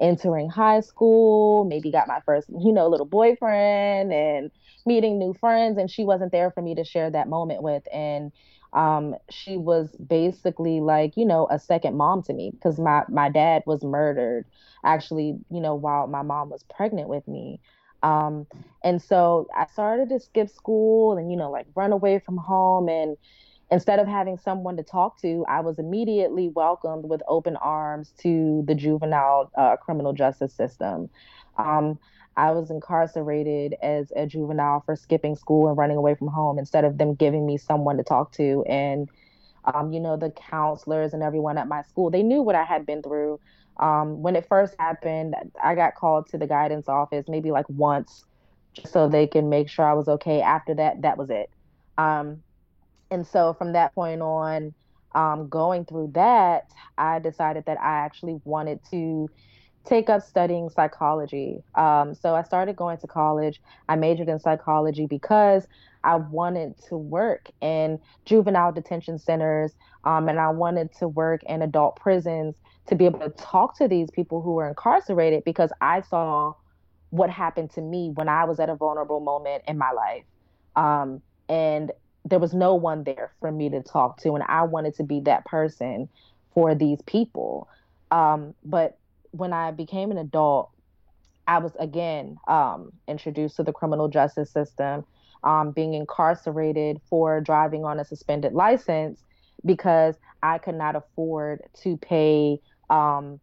entering 0.00 0.48
high 0.50 0.80
school, 0.80 1.64
maybe 1.64 1.90
got 1.90 2.08
my 2.08 2.20
first, 2.26 2.48
you 2.48 2.72
know, 2.72 2.88
little 2.88 3.06
boyfriend 3.06 4.12
and 4.12 4.50
meeting 4.86 5.18
new 5.18 5.34
friends. 5.34 5.78
And 5.78 5.90
she 5.90 6.04
wasn't 6.04 6.32
there 6.32 6.50
for 6.50 6.62
me 6.62 6.74
to 6.74 6.84
share 6.84 7.10
that 7.10 7.28
moment 7.28 7.62
with. 7.62 7.82
And 7.92 8.32
um, 8.72 9.14
she 9.30 9.56
was 9.56 9.90
basically 9.96 10.80
like, 10.80 11.16
you 11.16 11.24
know, 11.24 11.46
a 11.50 11.58
second 11.58 11.96
mom 11.96 12.22
to 12.24 12.32
me 12.34 12.50
because 12.52 12.78
my, 12.78 13.02
my 13.08 13.28
dad 13.30 13.62
was 13.66 13.82
murdered 13.82 14.46
actually, 14.84 15.38
you 15.50 15.60
know, 15.60 15.74
while 15.74 16.06
my 16.06 16.22
mom 16.22 16.50
was 16.50 16.64
pregnant 16.64 17.08
with 17.08 17.26
me. 17.26 17.60
Um, 18.02 18.46
and 18.84 19.00
so 19.02 19.48
I 19.56 19.66
started 19.66 20.08
to 20.10 20.20
skip 20.20 20.50
school 20.50 21.16
and, 21.16 21.30
you 21.30 21.36
know, 21.36 21.50
like 21.50 21.66
run 21.74 21.92
away 21.92 22.18
from 22.18 22.36
home 22.36 22.88
and, 22.88 23.16
instead 23.70 23.98
of 23.98 24.06
having 24.06 24.36
someone 24.38 24.76
to 24.76 24.82
talk 24.82 25.20
to, 25.22 25.44
I 25.48 25.60
was 25.60 25.78
immediately 25.78 26.48
welcomed 26.48 27.08
with 27.08 27.22
open 27.28 27.56
arms 27.56 28.12
to 28.22 28.64
the 28.66 28.74
juvenile 28.74 29.50
uh, 29.56 29.76
criminal 29.76 30.12
justice 30.12 30.54
system. 30.54 31.10
Um, 31.58 31.98
I 32.36 32.52
was 32.52 32.70
incarcerated 32.70 33.74
as 33.82 34.12
a 34.14 34.26
juvenile 34.26 34.82
for 34.84 34.94
skipping 34.94 35.36
school 35.36 35.68
and 35.68 35.76
running 35.78 35.96
away 35.96 36.14
from 36.14 36.28
home 36.28 36.58
instead 36.58 36.84
of 36.84 36.98
them 36.98 37.14
giving 37.14 37.46
me 37.46 37.56
someone 37.56 37.96
to 37.96 38.04
talk 38.04 38.32
to. 38.32 38.64
And, 38.68 39.08
um, 39.64 39.92
you 39.92 40.00
know, 40.00 40.16
the 40.16 40.30
counselors 40.30 41.14
and 41.14 41.22
everyone 41.22 41.58
at 41.58 41.68
my 41.68 41.82
school, 41.82 42.10
they 42.10 42.22
knew 42.22 42.42
what 42.42 42.54
I 42.54 42.64
had 42.64 42.86
been 42.86 43.02
through. 43.02 43.40
Um, 43.78 44.22
when 44.22 44.36
it 44.36 44.46
first 44.48 44.74
happened, 44.78 45.34
I 45.62 45.74
got 45.74 45.94
called 45.94 46.28
to 46.30 46.38
the 46.38 46.46
guidance 46.46 46.88
office 46.88 47.26
maybe 47.28 47.50
like 47.50 47.68
once 47.68 48.24
just 48.74 48.92
so 48.92 49.08
they 49.08 49.26
can 49.26 49.48
make 49.48 49.68
sure 49.70 49.84
I 49.86 49.94
was 49.94 50.08
okay. 50.08 50.40
After 50.42 50.74
that, 50.74 51.02
that 51.02 51.18
was 51.18 51.30
it. 51.30 51.50
Um, 51.98 52.42
and 53.10 53.26
so 53.26 53.54
from 53.54 53.72
that 53.72 53.94
point 53.94 54.20
on, 54.22 54.74
um, 55.14 55.48
going 55.48 55.84
through 55.84 56.10
that, 56.14 56.70
I 56.98 57.18
decided 57.18 57.64
that 57.66 57.80
I 57.80 58.04
actually 58.04 58.40
wanted 58.44 58.80
to 58.90 59.28
take 59.84 60.10
up 60.10 60.22
studying 60.22 60.68
psychology. 60.68 61.62
Um, 61.74 62.14
so 62.14 62.34
I 62.34 62.42
started 62.42 62.76
going 62.76 62.98
to 62.98 63.06
college. 63.06 63.60
I 63.88 63.96
majored 63.96 64.28
in 64.28 64.40
psychology 64.40 65.06
because 65.06 65.66
I 66.04 66.16
wanted 66.16 66.74
to 66.88 66.96
work 66.96 67.50
in 67.60 67.98
juvenile 68.24 68.72
detention 68.72 69.18
centers 69.18 69.72
um, 70.04 70.28
and 70.28 70.38
I 70.38 70.50
wanted 70.50 70.92
to 70.98 71.08
work 71.08 71.42
in 71.44 71.62
adult 71.62 71.96
prisons 71.96 72.56
to 72.88 72.94
be 72.94 73.06
able 73.06 73.20
to 73.20 73.30
talk 73.30 73.76
to 73.78 73.88
these 73.88 74.10
people 74.10 74.42
who 74.42 74.52
were 74.52 74.68
incarcerated 74.68 75.44
because 75.44 75.70
I 75.80 76.02
saw 76.02 76.54
what 77.10 77.30
happened 77.30 77.70
to 77.72 77.80
me 77.80 78.10
when 78.14 78.28
I 78.28 78.44
was 78.44 78.60
at 78.60 78.68
a 78.68 78.74
vulnerable 78.74 79.20
moment 79.20 79.64
in 79.66 79.78
my 79.78 79.92
life. 79.92 80.24
Um, 80.74 81.22
and 81.48 81.92
there 82.26 82.40
was 82.40 82.52
no 82.52 82.74
one 82.74 83.04
there 83.04 83.32
for 83.40 83.50
me 83.52 83.70
to 83.70 83.80
talk 83.82 84.20
to 84.20 84.34
and 84.34 84.44
i 84.48 84.62
wanted 84.62 84.94
to 84.94 85.02
be 85.02 85.20
that 85.20 85.44
person 85.44 86.08
for 86.52 86.74
these 86.74 87.00
people. 87.02 87.68
Um, 88.10 88.54
but 88.64 88.98
when 89.32 89.52
i 89.52 89.70
became 89.70 90.10
an 90.10 90.18
adult 90.18 90.70
i 91.46 91.58
was 91.58 91.72
again 91.78 92.36
um, 92.48 92.92
introduced 93.06 93.56
to 93.56 93.62
the 93.62 93.72
criminal 93.72 94.08
justice 94.08 94.50
system 94.50 95.04
um, 95.44 95.70
being 95.70 95.94
incarcerated 95.94 97.00
for 97.08 97.40
driving 97.40 97.84
on 97.84 98.00
a 98.00 98.04
suspended 98.04 98.52
license 98.52 99.22
because 99.64 100.14
i 100.42 100.58
could 100.58 100.74
not 100.74 100.96
afford 100.96 101.62
to 101.74 101.96
pay 101.98 102.58
um, 102.90 103.40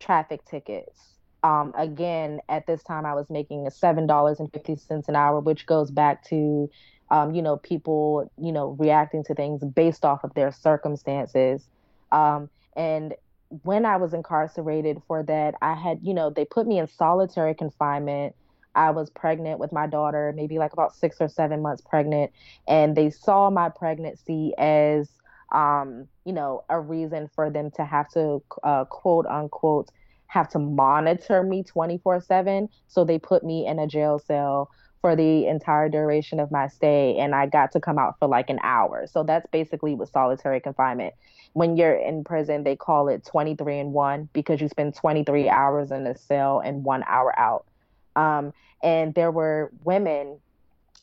traffic 0.00 0.44
tickets. 0.44 1.14
Um, 1.42 1.74
again 1.76 2.40
at 2.48 2.66
this 2.66 2.82
time 2.82 3.04
i 3.04 3.14
was 3.14 3.28
making 3.28 3.66
$7.50 3.66 5.08
an 5.08 5.16
hour 5.16 5.40
which 5.40 5.66
goes 5.66 5.90
back 5.90 6.24
to 6.28 6.70
um, 7.10 7.34
you 7.34 7.42
know, 7.42 7.56
people, 7.56 8.30
you 8.38 8.52
know, 8.52 8.76
reacting 8.78 9.24
to 9.24 9.34
things 9.34 9.62
based 9.64 10.04
off 10.04 10.24
of 10.24 10.34
their 10.34 10.52
circumstances. 10.52 11.68
Um, 12.12 12.48
and 12.76 13.14
when 13.62 13.86
I 13.86 13.96
was 13.96 14.12
incarcerated 14.12 15.00
for 15.06 15.22
that, 15.24 15.54
I 15.62 15.74
had, 15.74 16.00
you 16.02 16.14
know, 16.14 16.30
they 16.30 16.44
put 16.44 16.66
me 16.66 16.78
in 16.78 16.88
solitary 16.88 17.54
confinement. 17.54 18.34
I 18.74 18.90
was 18.90 19.08
pregnant 19.10 19.58
with 19.58 19.72
my 19.72 19.86
daughter, 19.86 20.32
maybe 20.36 20.58
like 20.58 20.72
about 20.72 20.94
six 20.94 21.16
or 21.20 21.28
seven 21.28 21.62
months 21.62 21.82
pregnant, 21.82 22.32
and 22.68 22.94
they 22.94 23.10
saw 23.10 23.48
my 23.50 23.70
pregnancy 23.70 24.52
as, 24.58 25.08
um, 25.52 26.08
you 26.24 26.32
know, 26.32 26.64
a 26.68 26.78
reason 26.78 27.30
for 27.34 27.50
them 27.50 27.70
to 27.76 27.84
have 27.84 28.08
to, 28.10 28.42
uh, 28.64 28.84
quote 28.84 29.26
unquote, 29.26 29.90
have 30.26 30.48
to 30.50 30.58
monitor 30.58 31.42
me 31.42 31.62
24 31.62 32.20
7. 32.20 32.68
So 32.88 33.04
they 33.04 33.18
put 33.18 33.44
me 33.44 33.66
in 33.66 33.78
a 33.78 33.86
jail 33.86 34.18
cell 34.18 34.70
for 35.00 35.14
the 35.14 35.46
entire 35.46 35.88
duration 35.88 36.40
of 36.40 36.50
my 36.50 36.68
stay 36.68 37.16
and 37.18 37.34
I 37.34 37.46
got 37.46 37.72
to 37.72 37.80
come 37.80 37.98
out 37.98 38.18
for 38.18 38.28
like 38.28 38.50
an 38.50 38.58
hour. 38.62 39.06
So 39.06 39.22
that's 39.22 39.46
basically 39.50 39.94
with 39.94 40.10
solitary 40.10 40.60
confinement. 40.60 41.14
When 41.52 41.76
you're 41.76 41.94
in 41.94 42.24
prison, 42.24 42.64
they 42.64 42.76
call 42.76 43.08
it 43.08 43.24
23 43.24 43.78
and 43.78 43.92
1 43.92 44.28
because 44.32 44.60
you 44.60 44.68
spend 44.68 44.94
23 44.94 45.48
hours 45.48 45.90
in 45.90 46.06
a 46.06 46.16
cell 46.16 46.60
and 46.60 46.84
1 46.84 47.04
hour 47.06 47.38
out. 47.38 47.66
Um, 48.14 48.52
and 48.82 49.14
there 49.14 49.30
were 49.30 49.70
women 49.84 50.38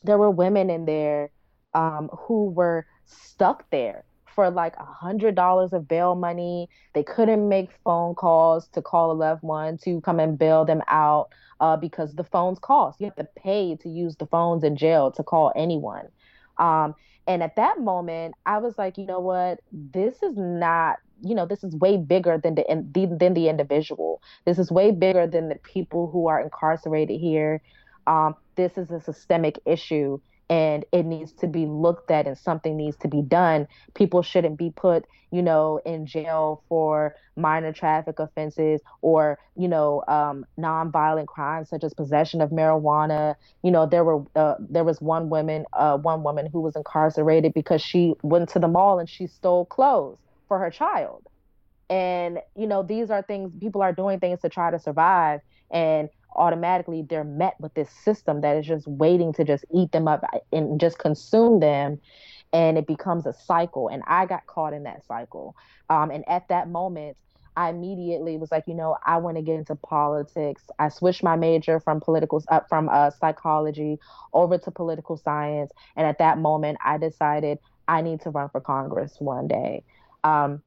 there 0.04 0.18
were 0.18 0.30
women 0.30 0.70
in 0.70 0.84
there 0.84 1.30
um, 1.72 2.08
who 2.12 2.50
were 2.50 2.86
stuck 3.06 3.68
there 3.70 4.04
for 4.34 4.50
like 4.50 4.74
a 4.76 4.84
hundred 4.84 5.34
dollars 5.34 5.72
of 5.72 5.88
bail 5.88 6.14
money. 6.14 6.68
They 6.94 7.02
couldn't 7.02 7.48
make 7.48 7.70
phone 7.84 8.14
calls 8.14 8.68
to 8.68 8.82
call 8.82 9.12
a 9.12 9.14
loved 9.14 9.42
one 9.42 9.78
to 9.78 10.00
come 10.00 10.20
and 10.20 10.38
bail 10.38 10.64
them 10.64 10.82
out 10.88 11.28
uh, 11.60 11.76
because 11.76 12.14
the 12.14 12.24
phones 12.24 12.58
cost. 12.58 13.00
You 13.00 13.06
have 13.06 13.16
to 13.16 13.28
pay 13.36 13.76
to 13.76 13.88
use 13.88 14.16
the 14.16 14.26
phones 14.26 14.64
in 14.64 14.76
jail 14.76 15.10
to 15.12 15.22
call 15.22 15.52
anyone. 15.56 16.08
Um, 16.58 16.94
and 17.26 17.42
at 17.42 17.56
that 17.56 17.80
moment, 17.80 18.34
I 18.44 18.58
was 18.58 18.76
like, 18.76 18.98
you 18.98 19.06
know 19.06 19.20
what? 19.20 19.60
This 19.72 20.22
is 20.22 20.36
not, 20.36 20.98
you 21.22 21.34
know, 21.34 21.46
this 21.46 21.64
is 21.64 21.74
way 21.74 21.96
bigger 21.96 22.38
than 22.38 22.54
the 22.54 22.64
than 23.18 23.34
the 23.34 23.48
individual. 23.48 24.20
This 24.44 24.58
is 24.58 24.70
way 24.70 24.90
bigger 24.90 25.26
than 25.26 25.48
the 25.48 25.54
people 25.56 26.10
who 26.10 26.26
are 26.26 26.40
incarcerated 26.40 27.18
here. 27.20 27.62
Um, 28.06 28.34
this 28.56 28.76
is 28.76 28.90
a 28.90 29.00
systemic 29.00 29.58
issue 29.64 30.20
and 30.50 30.84
it 30.92 31.04
needs 31.04 31.32
to 31.32 31.46
be 31.46 31.66
looked 31.66 32.10
at 32.10 32.26
and 32.26 32.36
something 32.36 32.76
needs 32.76 32.96
to 32.98 33.08
be 33.08 33.22
done. 33.22 33.66
People 33.94 34.22
shouldn't 34.22 34.58
be 34.58 34.70
put, 34.70 35.06
you 35.30 35.42
know, 35.42 35.80
in 35.86 36.06
jail 36.06 36.62
for 36.68 37.14
minor 37.36 37.72
traffic 37.72 38.18
offenses 38.18 38.80
or, 39.00 39.38
you 39.56 39.68
know, 39.68 40.02
um, 40.06 40.44
nonviolent 40.58 41.26
crimes 41.26 41.70
such 41.70 41.82
as 41.82 41.94
possession 41.94 42.40
of 42.40 42.50
marijuana. 42.50 43.34
You 43.62 43.70
know, 43.70 43.86
there 43.86 44.04
were 44.04 44.24
uh, 44.36 44.56
there 44.58 44.84
was 44.84 45.00
one 45.00 45.30
woman, 45.30 45.64
uh, 45.72 45.96
one 45.96 46.22
woman 46.22 46.46
who 46.46 46.60
was 46.60 46.76
incarcerated 46.76 47.54
because 47.54 47.80
she 47.82 48.14
went 48.22 48.48
to 48.50 48.58
the 48.58 48.68
mall 48.68 48.98
and 48.98 49.08
she 49.08 49.26
stole 49.26 49.64
clothes 49.64 50.18
for 50.48 50.58
her 50.58 50.70
child. 50.70 51.26
And 51.88 52.40
you 52.56 52.66
know, 52.66 52.82
these 52.82 53.10
are 53.10 53.22
things 53.22 53.52
people 53.60 53.82
are 53.82 53.92
doing 53.92 54.20
things 54.20 54.40
to 54.42 54.48
try 54.48 54.70
to 54.70 54.78
survive. 54.78 55.40
And 55.70 56.08
automatically 56.36 57.02
they're 57.08 57.24
met 57.24 57.54
with 57.60 57.72
this 57.74 57.90
system 57.90 58.40
that 58.40 58.56
is 58.56 58.66
just 58.66 58.86
waiting 58.86 59.32
to 59.32 59.44
just 59.44 59.64
eat 59.74 59.92
them 59.92 60.08
up 60.08 60.22
and 60.52 60.80
just 60.80 60.98
consume 60.98 61.60
them 61.60 62.00
and 62.52 62.78
it 62.78 62.86
becomes 62.86 63.26
a 63.26 63.32
cycle 63.32 63.88
and 63.88 64.02
i 64.06 64.26
got 64.26 64.46
caught 64.46 64.72
in 64.72 64.84
that 64.84 65.04
cycle. 65.06 65.56
Um, 65.90 66.10
and 66.10 66.24
at 66.28 66.48
that 66.48 66.68
moment 66.68 67.16
i 67.56 67.70
immediately 67.70 68.36
was 68.36 68.50
like 68.50 68.64
you 68.66 68.74
know 68.74 68.96
i 69.06 69.16
want 69.16 69.36
to 69.36 69.42
get 69.42 69.54
into 69.56 69.76
politics. 69.76 70.64
I 70.78 70.88
switched 70.88 71.22
my 71.22 71.36
major 71.36 71.80
from 71.80 72.00
political 72.00 72.42
uh, 72.48 72.60
from 72.68 72.88
uh, 72.88 73.10
psychology 73.10 73.98
over 74.32 74.58
to 74.58 74.70
political 74.70 75.16
science 75.16 75.70
and 75.96 76.06
at 76.06 76.18
that 76.18 76.38
moment 76.38 76.78
i 76.84 76.98
decided 76.98 77.58
i 77.86 78.02
need 78.02 78.20
to 78.22 78.30
run 78.30 78.48
for 78.48 78.60
congress 78.60 79.16
one 79.20 79.46
day. 79.48 79.84
Um, 80.24 80.62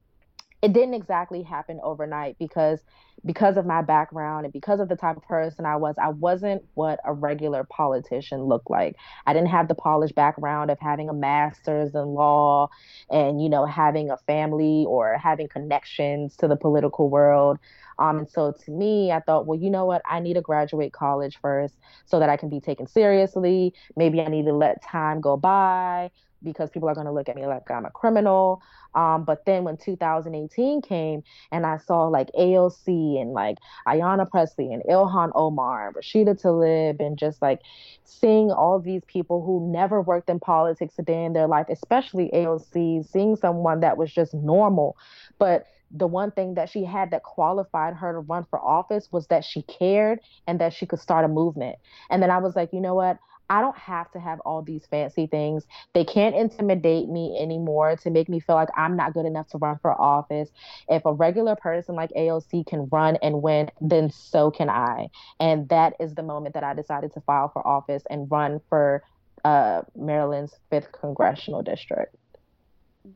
it 0.62 0.74
didn't 0.74 0.96
exactly 0.96 1.44
happen 1.44 1.80
overnight 1.84 2.38
because 2.40 2.80
because 3.26 3.58
of 3.58 3.66
my 3.66 3.82
background 3.82 4.46
and 4.46 4.54
because 4.54 4.80
of 4.80 4.90
the 4.90 4.96
type 4.96 5.18
of 5.18 5.24
person 5.24 5.66
I 5.66 5.76
was, 5.76 5.96
I 6.02 6.10
wasn't 6.10 6.64
what 6.76 7.00
a 7.04 7.14
regular 7.14 7.64
politician 7.64 8.44
looked 8.44 8.70
like. 8.70 8.96
I 9.26 9.34
didn't 9.34 9.50
have 9.50 9.68
the 9.68 9.76
polished 9.76 10.16
background 10.16 10.70
of 10.70 10.78
having 10.80 11.10
a 11.10 11.14
master's 11.14 11.96
in 11.96 12.14
law 12.14 12.70
and, 13.10 13.42
you 13.42 13.50
know, 13.50 13.66
having 13.66 14.12
a 14.12 14.18
family 14.18 14.86
or 14.88 15.18
having 15.18 15.48
connections 15.48 16.38
to 16.38 16.48
the 16.48 16.56
political 16.56 17.10
world. 17.10 17.58
Um, 18.00 18.20
and 18.20 18.30
so 18.30 18.54
to 18.66 18.72
me, 18.72 19.12
I 19.12 19.20
thought, 19.20 19.48
well, 19.48 19.60
you 19.60 19.72
know 19.72 19.86
what? 19.86 20.04
I 20.06 20.20
need 20.20 20.36
to 20.36 20.42
graduate 20.42 20.94
college 20.94 21.40
first 21.42 21.76
so 22.06 22.20
that 22.20 22.30
I 22.30 22.38
can 22.38 22.50
be 22.50 22.60
taken 22.60 22.86
seriously. 22.88 23.74
Maybe 23.96 24.22
I 24.22 24.28
need 24.28 24.46
to 24.46 24.54
let 24.54 24.84
time 24.84 25.22
go 25.22 25.38
by 25.38 26.12
because 26.44 26.70
people 26.70 26.90
are 26.90 26.96
going 26.96 27.08
to 27.08 27.12
look 27.12 27.30
at 27.30 27.36
me 27.36 27.46
like 27.46 27.70
I'm 27.70 27.86
a 27.86 27.92
criminal. 27.92 28.62
Um, 28.96 29.24
but 29.24 29.46
then 29.46 29.64
when 29.64 29.78
2018 29.78 30.82
came 30.82 31.24
and 31.52 31.66
I 31.66 31.78
saw 31.78 32.08
like 32.08 32.30
AOC 32.38 33.22
and 33.22 33.34
like 33.34 33.58
Ayanna 33.88 34.30
Pressley 34.30 34.74
and 34.74 34.84
Ilhan 34.84 35.32
Omar 35.36 35.88
and 35.88 35.96
Rashida 35.96 36.42
Tlaib 36.42 37.00
and 37.00 37.18
just 37.18 37.42
like 37.42 37.62
seeing 38.04 38.52
all 38.52 38.80
these 38.80 39.04
people 39.08 39.44
who 39.44 39.72
never 39.72 40.02
worked 40.02 40.30
in 40.30 40.40
politics 40.40 40.96
a 40.98 41.04
day 41.04 41.26
in 41.26 41.34
their 41.34 41.48
life, 41.48 41.68
especially 41.70 42.30
AOC, 42.34 43.08
seeing 43.08 43.36
someone 43.36 43.82
that 43.82 43.98
was 43.98 44.12
just 44.12 44.34
normal. 44.34 44.98
But 45.38 45.68
the 45.92 46.08
one 46.08 46.32
thing 46.32 46.56
that 46.56 46.70
she 46.70 46.84
had 46.84 47.12
that 47.12 47.24
qualified 47.24 47.94
her 47.96 48.14
to 48.14 48.20
run 48.20 48.46
for 48.50 48.60
office 48.60 49.10
was 49.12 49.28
that 49.28 49.46
she 49.46 49.62
cared 49.64 50.20
and 50.46 50.60
that 50.60 50.74
she 50.74 50.86
could 50.86 51.00
start 51.00 51.24
a 51.24 51.28
movement. 51.28 51.78
And 52.10 52.22
then 52.22 52.30
I 52.30 52.40
was 52.40 52.56
like, 52.56 52.74
you 52.74 52.82
know 52.82 52.96
what? 52.96 53.18
I 53.50 53.62
don't 53.62 53.78
have 53.78 54.12
to 54.12 54.20
have 54.20 54.40
all 54.42 54.62
these 54.62 54.86
fancy 54.90 55.28
things. 55.28 55.66
They 55.94 56.04
can't 56.04 56.36
intimidate 56.36 57.08
me 57.08 57.38
anymore 57.40 57.96
to 57.98 58.10
make 58.10 58.30
me 58.30 58.40
feel 58.40 58.56
like 58.56 58.70
I'm 58.76 58.96
not 58.96 59.14
good 59.14 59.26
enough 59.26 59.48
to 59.50 59.58
run 59.58 59.78
for 59.82 60.00
office. 60.00 60.50
If 60.90 61.06
a 61.06 61.14
regular 61.14 61.56
person 61.56 61.96
like 61.96 62.12
AOC 62.12 62.68
can 62.68 62.88
run 62.92 63.18
and 63.22 63.42
win, 63.42 63.70
then 63.82 64.12
so 64.12 64.52
can 64.52 64.70
I. 64.70 65.10
And 65.40 65.70
that 65.70 65.94
is 66.00 66.16
the 66.16 66.24
moment 66.24 66.54
that 66.56 66.64
I 66.64 66.74
decided 66.74 67.14
to 67.14 67.22
file 67.22 67.50
for 67.50 67.66
office 67.66 68.04
and 68.10 68.30
run 68.30 68.60
for 68.70 69.04
uh, 69.46 69.82
Maryland's 69.96 70.54
5th 70.72 70.92
congressional 70.92 71.62
district. 71.62 72.16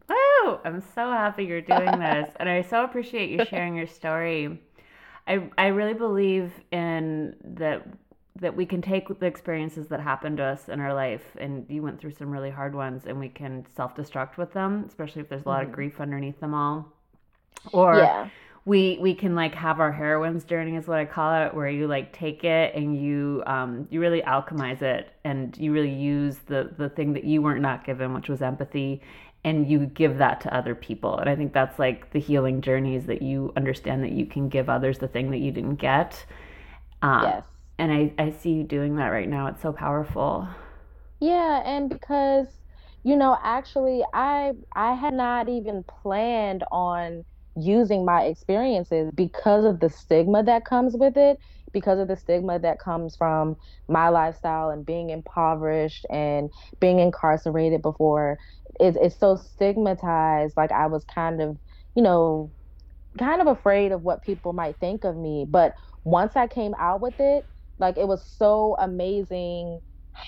Woo! 0.08 0.60
I'm 0.64 0.82
so 0.82 1.12
happy 1.12 1.46
you're 1.46 1.62
doing 1.62 1.86
this. 2.00 2.34
and 2.40 2.48
I 2.48 2.62
so 2.62 2.84
appreciate 2.84 3.30
you 3.30 3.46
sharing 3.46 3.76
your 3.76 3.88
story. 3.88 4.62
I, 5.28 5.50
I 5.58 5.68
really 5.68 5.94
believe 5.94 6.52
in 6.72 7.36
that 7.44 7.86
that 8.40 8.56
we 8.56 8.66
can 8.66 8.82
take 8.82 9.08
the 9.20 9.26
experiences 9.26 9.88
that 9.88 10.00
happened 10.00 10.38
to 10.38 10.44
us 10.44 10.70
in 10.70 10.80
our 10.80 10.94
life 10.94 11.36
and 11.38 11.66
you 11.70 11.82
went 11.82 12.00
through 12.00 12.12
some 12.12 12.32
really 12.32 12.50
hard 12.50 12.74
ones 12.74 13.04
and 13.06 13.20
we 13.20 13.28
can 13.28 13.66
self-destruct 13.76 14.38
with 14.38 14.54
them 14.54 14.86
especially 14.88 15.22
if 15.22 15.30
there's 15.30 15.46
a 15.46 15.50
lot 15.50 15.62
mm-hmm. 15.62 15.70
of 15.70 15.76
grief 15.76 16.00
underneath 16.00 16.40
them 16.40 16.54
all 16.54 16.92
or 17.74 17.98
yeah. 17.98 18.30
we 18.66 18.98
we 19.02 19.14
can 19.14 19.36
like 19.36 19.54
have 19.54 19.80
our 19.82 19.92
heroine's 19.92 20.46
journey 20.46 20.78
is 20.78 20.88
what 20.88 20.98
i 20.98 21.06
call 21.06 21.46
it 21.46 21.54
where 21.54 21.70
you 21.70 21.88
like 21.88 22.14
take 22.14 22.44
it 22.44 22.74
and 22.74 23.00
you 23.00 23.44
um 23.46 23.86
you 23.92 24.00
really 24.00 24.22
alchemize 24.22 24.82
it 24.82 25.12
and 25.26 25.58
you 25.58 25.74
really 25.74 25.94
use 25.94 26.38
the 26.48 26.74
the 26.78 26.90
thing 26.90 27.12
that 27.14 27.26
you 27.26 27.42
weren't 27.42 27.62
not 27.62 27.86
given 27.86 28.14
which 28.14 28.30
was 28.30 28.42
empathy 28.42 29.02
and 29.44 29.70
you 29.70 29.88
give 29.88 30.20
that 30.20 30.40
to 30.40 30.56
other 30.56 30.74
people 30.74 31.18
and 31.18 31.30
i 31.30 31.36
think 31.36 31.52
that's 31.52 31.78
like 31.78 32.10
the 32.12 32.20
healing 32.20 32.62
journeys 32.62 33.06
that 33.08 33.22
you 33.22 33.52
understand 33.58 34.02
that 34.02 34.14
you 34.14 34.26
can 34.26 34.48
give 34.48 34.70
others 34.70 35.00
the 35.00 35.08
thing 35.08 35.32
that 35.32 35.40
you 35.40 35.52
didn't 35.52 35.76
get 35.76 36.26
um, 37.02 37.24
yes 37.24 37.46
and 37.82 37.92
I, 37.92 38.14
I 38.20 38.30
see 38.30 38.52
you 38.52 38.64
doing 38.64 38.98
that 38.98 39.08
right 39.08 39.28
now. 39.28 39.48
It's 39.48 39.62
so 39.64 39.74
powerful. 39.74 40.48
Yeah, 41.20 41.62
and 41.66 41.90
because 41.90 42.48
you 43.04 43.16
know, 43.16 43.38
actually 43.44 44.04
I 44.14 44.54
I 44.76 44.94
had 44.94 45.14
not 45.16 45.50
even 45.50 45.84
planned 46.04 46.64
on 46.72 47.26
using 47.58 48.06
my 48.06 48.24
experiences 48.26 49.12
because 49.16 49.66
of 49.66 49.80
the 49.80 49.90
stigma 49.90 50.44
that 50.44 50.66
comes 50.66 50.96
with 50.96 51.18
it, 51.18 51.38
because 51.74 52.00
of 52.00 52.08
the 52.08 52.16
stigma 52.16 52.60
that 52.60 52.80
comes 52.80 53.16
from 53.18 53.56
my 53.90 54.10
lifestyle 54.10 54.70
and 54.70 54.86
being 54.86 55.10
impoverished 55.10 56.06
and 56.12 56.52
being 56.80 57.00
incarcerated 57.00 57.82
before. 57.82 58.38
It's 58.80 58.98
it's 59.02 59.20
so 59.20 59.36
stigmatized. 59.38 60.54
Like 60.56 60.72
I 60.72 60.86
was 60.88 61.04
kind 61.06 61.42
of, 61.42 61.58
you 61.96 62.04
know, 62.04 62.52
kind 63.20 63.42
of 63.42 63.48
afraid 63.48 63.92
of 63.92 64.04
what 64.04 64.22
people 64.24 64.54
might 64.54 64.78
think 64.80 65.04
of 65.04 65.18
me. 65.18 65.46
But 65.50 65.74
once 66.04 66.36
I 66.36 66.48
came 66.48 66.74
out 66.80 67.02
with 67.02 67.16
it, 67.20 67.46
like 67.82 67.98
it 67.98 68.08
was 68.08 68.26
so 68.38 68.76
amazing 68.80 69.82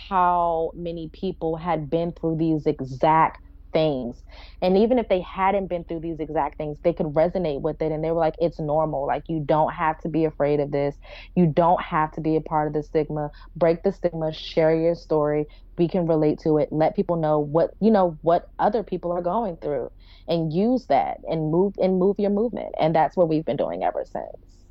how 0.09 0.71
many 0.75 1.09
people 1.13 1.57
had 1.57 1.89
been 1.89 2.13
through 2.13 2.37
these 2.37 2.65
exact 2.67 3.39
things. 3.73 4.23
And 4.61 4.77
even 4.77 4.99
if 4.99 5.09
they 5.09 5.21
hadn't 5.21 5.67
been 5.67 5.83
through 5.85 6.01
these 6.01 6.19
exact 6.19 6.57
things, 6.57 6.79
they 6.83 6.93
could 6.93 7.07
resonate 7.07 7.61
with 7.61 7.81
it 7.81 7.91
and 7.91 8.03
they 8.03 8.11
were 8.11 8.19
like, 8.19 8.35
it's 8.39 8.59
normal. 8.59 9.07
Like, 9.07 9.23
you 9.29 9.43
don't 9.45 9.73
have 9.73 9.99
to 10.01 10.09
be 10.09 10.25
afraid 10.25 10.59
of 10.59 10.71
this. 10.71 10.95
You 11.35 11.47
don't 11.47 11.81
have 11.81 12.11
to 12.13 12.21
be 12.21 12.35
a 12.37 12.41
part 12.41 12.67
of 12.67 12.73
the 12.73 12.83
stigma. 12.83 13.31
Break 13.55 13.83
the 13.83 13.91
stigma, 13.91 14.33
share 14.33 14.75
your 14.75 14.95
story. 14.95 15.47
We 15.77 15.87
can 15.89 16.07
relate 16.07 16.39
to 16.43 16.57
it. 16.59 16.69
Let 16.71 16.95
people 16.95 17.17
know 17.17 17.39
what, 17.39 17.71
you 17.81 17.91
know, 17.91 18.17
what 18.21 18.45
other 18.59 18.83
people 18.83 19.11
are 19.11 19.21
going 19.23 19.57
through 19.57 19.89
and 20.27 20.53
use 20.53 20.85
that 20.87 21.17
and 21.29 21.51
move 21.51 21.73
and 21.79 21.99
move 21.99 22.17
your 22.19 22.31
movement. 22.31 22.75
And 22.79 22.95
that's 22.95 23.17
what 23.17 23.29
we've 23.29 23.45
been 23.45 23.57
doing 23.57 23.83
ever 23.83 24.05
since. 24.05 24.62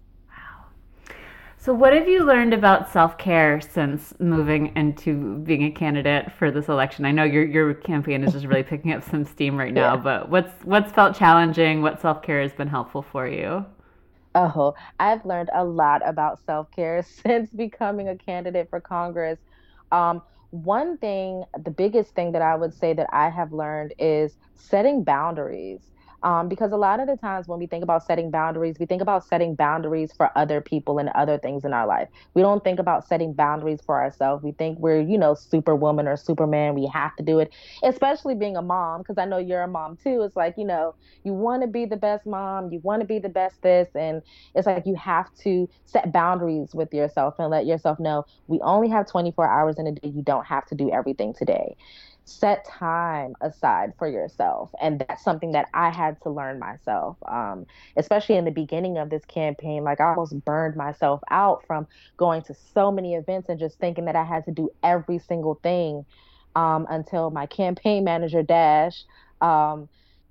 So, 1.62 1.72
what 1.72 1.92
have 1.92 2.09
you 2.09 2.25
learned 2.25 2.55
about 2.55 2.90
self 2.90 3.16
care 3.18 3.61
since 3.61 4.12
moving 4.18 4.75
into 4.75 5.38
being 5.44 5.62
a 5.62 5.70
candidate 5.70 6.33
for 6.33 6.51
this 6.51 6.68
election? 6.68 7.05
I 7.05 7.12
know 7.12 7.22
your 7.22 7.44
your 7.44 7.72
campaign 7.72 8.25
is 8.25 8.33
just 8.33 8.46
really 8.46 8.64
picking 8.64 8.90
up 8.90 9.05
some 9.05 9.25
steam 9.25 9.57
right 9.57 9.72
now, 9.72 9.94
yeah. 9.94 10.01
but 10.01 10.29
what's 10.29 10.53
what's 10.64 10.90
felt 10.90 11.14
challenging? 11.14 11.81
What 11.81 12.01
self 12.01 12.20
care 12.20 12.42
has 12.42 12.53
been 12.53 12.66
helpful 12.66 13.01
for 13.01 13.29
you? 13.29 13.64
Oh, 14.35 14.75
I've 14.98 15.25
learned 15.25 15.51
a 15.55 15.64
lot 15.64 16.03
about 16.05 16.44
self 16.44 16.68
care 16.72 17.07
since 17.25 17.48
becoming 17.51 18.09
a 18.09 18.16
candidate 18.16 18.68
for 18.68 18.81
Congress. 18.81 19.38
Um, 19.92 20.20
one 20.51 20.98
thing, 20.98 21.44
the 21.64 21.70
biggest 21.70 22.12
thing 22.16 22.33
that 22.33 22.42
I 22.42 22.57
would 22.57 22.75
say 22.75 22.92
that 22.92 23.07
I 23.12 23.31
have 23.31 23.53
learned 23.53 23.94
is 24.01 24.37
setting 24.57 25.05
boundaries. 25.05 25.92
Um, 26.23 26.49
because 26.49 26.73
a 26.73 26.77
lot 26.77 27.01
of 27.01 27.07
the 27.09 27.17
times 27.17 27.49
when 27.49 27.59
we 27.59 27.67
think 27.67 27.83
about 27.83 28.05
setting 28.05 28.31
boundaries, 28.31 28.77
we 28.79 28.87
think 28.87 29.03
about 29.03 29.25
setting 29.25 29.55
boundaries 29.55 30.13
for 30.17 30.31
other 30.37 30.61
people 30.61 30.99
and 30.99 31.09
other 31.11 31.39
things 31.39 31.65
in 31.65 31.73
our 31.73 31.87
life. 31.87 32.09
We 32.35 32.43
don't 32.43 32.63
think 32.63 32.79
about 32.79 33.07
setting 33.07 33.35
boundaries 33.35 33.81
for 33.85 34.01
ourselves. 34.01 34.43
We 34.45 34.53
think 34.53 34.79
we're, 34.79 35.01
you 35.01 35.19
know, 35.19 35.35
superwoman 35.35 36.07
or 36.09 36.17
superman. 36.17 36.75
We 36.75 36.87
have 36.93 37.15
to 37.17 37.25
do 37.25 37.39
it, 37.41 37.53
especially 37.83 38.35
being 38.35 38.57
a 38.57 38.63
mom, 38.63 39.01
because 39.01 39.19
I 39.19 39.25
know 39.25 39.39
you're 39.39 39.63
a 39.63 39.69
mom 39.69 39.97
too. 40.03 40.23
It's 40.23 40.37
like, 40.37 40.55
you 40.57 40.65
know, 40.65 40.95
you 41.25 41.33
want 41.35 41.63
to 41.63 41.69
be 41.69 41.87
the 41.87 41.97
best 41.97 42.27
mom, 42.27 42.71
you 42.73 42.81
want 42.83 43.01
to 43.01 43.07
be 43.07 43.19
the 43.19 43.29
best 43.29 43.61
this. 43.63 43.89
And 43.95 44.23
it's 44.55 44.67
like 44.67 44.85
you 44.87 44.95
have 44.97 45.27
to 45.43 45.69
set 45.87 46.13
boundaries 46.13 46.71
with 46.75 46.93
yourself 46.93 47.35
and 47.39 47.51
let 47.51 47.67
yourself 47.67 47.99
know 47.99 48.25
we 48.47 48.61
only 48.63 48.89
have 48.89 49.07
24 49.11 49.49
hours 49.49 49.79
in 49.79 49.87
a 49.87 49.93
day. 49.93 50.09
You 50.09 50.23
don't 50.23 50.47
have 50.47 50.67
to 50.67 50.75
do 50.75 50.91
everything 50.91 51.35
today 51.37 51.77
set 52.25 52.65
time 52.65 53.35
aside 53.41 53.93
for 53.99 54.09
yourself. 54.09 54.71
And 54.81 55.01
that's 55.01 55.25
something 55.25 55.53
that 55.53 55.67
i 55.75 55.91
had 55.91 56.21
to 56.23 56.31
learn 56.31 56.59
myself 56.59 57.17
um, 57.29 57.67
especially 57.97 58.37
in 58.37 58.45
the 58.45 58.51
beginning 58.51 58.99
of 58.99 59.11
this 59.11 59.25
campaign 59.27 59.85
like 59.85 60.01
i 60.01 60.05
almost 60.05 60.45
burned 60.45 60.77
myself 60.77 61.21
out 61.31 61.65
from 61.67 61.87
going 62.17 62.43
to 62.43 62.55
so 62.75 62.91
many 62.91 63.15
events 63.15 63.49
and 63.49 63.59
just 63.59 63.79
thinking 63.79 64.05
that 64.07 64.17
i 64.17 64.25
had 64.25 64.45
to 64.45 64.53
do 64.53 64.71
every 64.83 65.19
single 65.19 65.59
thing 65.63 66.05
um, 66.55 66.87
until 66.91 67.31
my 67.31 67.47
campaign 67.47 68.05
manager 68.05 68.43
dash 68.43 69.05
um, 69.41 69.89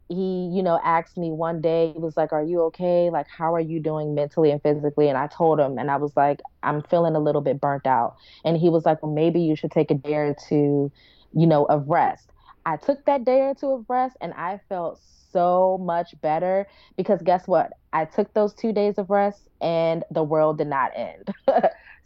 he 0.10 0.50
you 0.54 0.62
know 0.62 0.80
asked 0.84 1.18
me 1.18 1.32
one 1.32 1.62
day 1.62 1.92
he 1.94 2.00
was 2.00 2.18
like 2.18 2.34
are 2.34 2.44
you 2.44 2.64
okay? 2.64 3.10
Like 3.10 3.28
how 3.28 3.56
are 3.56 3.62
you 3.62 3.80
doing 3.80 4.14
mentally 4.14 4.52
and 4.52 4.62
physically? 4.62 5.08
And 5.08 5.18
i 5.18 5.28
told 5.28 5.60
him 5.60 5.78
and 5.78 5.90
i 5.90 5.96
was 5.96 6.16
like 6.18 6.42
i'm 6.64 6.82
feeling 6.84 7.16
a 7.16 7.20
little 7.20 7.42
bit 7.42 7.62
burnt 7.62 7.88
out. 7.88 8.16
And 8.44 8.58
he 8.58 8.70
was 8.70 8.86
like 8.86 9.02
well 9.02 9.12
maybe 9.14 9.42
you 9.42 9.56
should 9.56 9.72
take 9.72 9.90
a 9.92 9.96
day 9.96 10.16
or 10.16 10.36
two 10.50 10.92
you 11.34 11.48
know, 11.48 11.66
of 11.66 11.88
rest. 11.88 12.32
I 12.66 12.78
took 12.78 13.06
that 13.06 13.24
day 13.26 13.42
or 13.42 13.56
two 13.56 13.72
of 13.72 13.86
rest 13.90 14.18
and 14.22 14.34
I 14.34 14.60
felt 14.70 15.00
so 15.32 15.78
much 15.82 16.14
better 16.22 16.68
because 16.98 17.22
guess 17.22 17.48
what? 17.48 17.72
I 17.94 18.06
took 18.06 18.34
those 18.34 18.54
two 18.54 18.74
days 18.74 18.98
of 18.98 19.10
rest 19.10 19.48
and 19.62 20.04
the 20.12 20.24
world 20.24 20.58
did 20.58 20.68
not 20.68 20.92
end. 20.96 21.28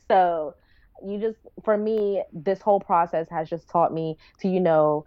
so 0.07 0.53
you 1.05 1.19
just, 1.19 1.39
for 1.63 1.77
me, 1.77 2.23
this 2.31 2.61
whole 2.61 2.79
process 2.79 3.27
has 3.29 3.49
just 3.49 3.69
taught 3.69 3.93
me 3.93 4.17
to, 4.39 4.47
you 4.47 4.59
know, 4.61 5.05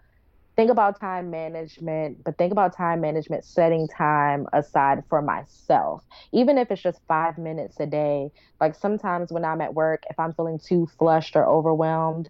think 0.57 0.71
about 0.71 1.01
time 1.01 1.31
management, 1.31 2.25
but 2.25 2.37
think 2.37 2.53
about 2.53 2.77
time 2.77 3.01
management, 3.01 3.45
setting 3.45 3.87
time 3.89 4.47
aside 4.53 5.05
for 5.09 5.23
myself, 5.23 6.05
even 6.33 6.59
if 6.59 6.71
it's 6.71 6.83
just 6.83 7.01
five 7.07 7.39
minutes 7.39 7.79
a 7.81 7.87
day. 7.87 8.29
Like 8.61 8.75
sometimes 8.75 9.33
when 9.33 9.45
I'm 9.45 9.61
at 9.61 9.75
work, 9.75 10.03
if 10.11 10.19
I'm 10.19 10.35
feeling 10.35 10.59
too 10.59 10.89
flushed 10.99 11.37
or 11.37 11.47
overwhelmed, 11.47 12.29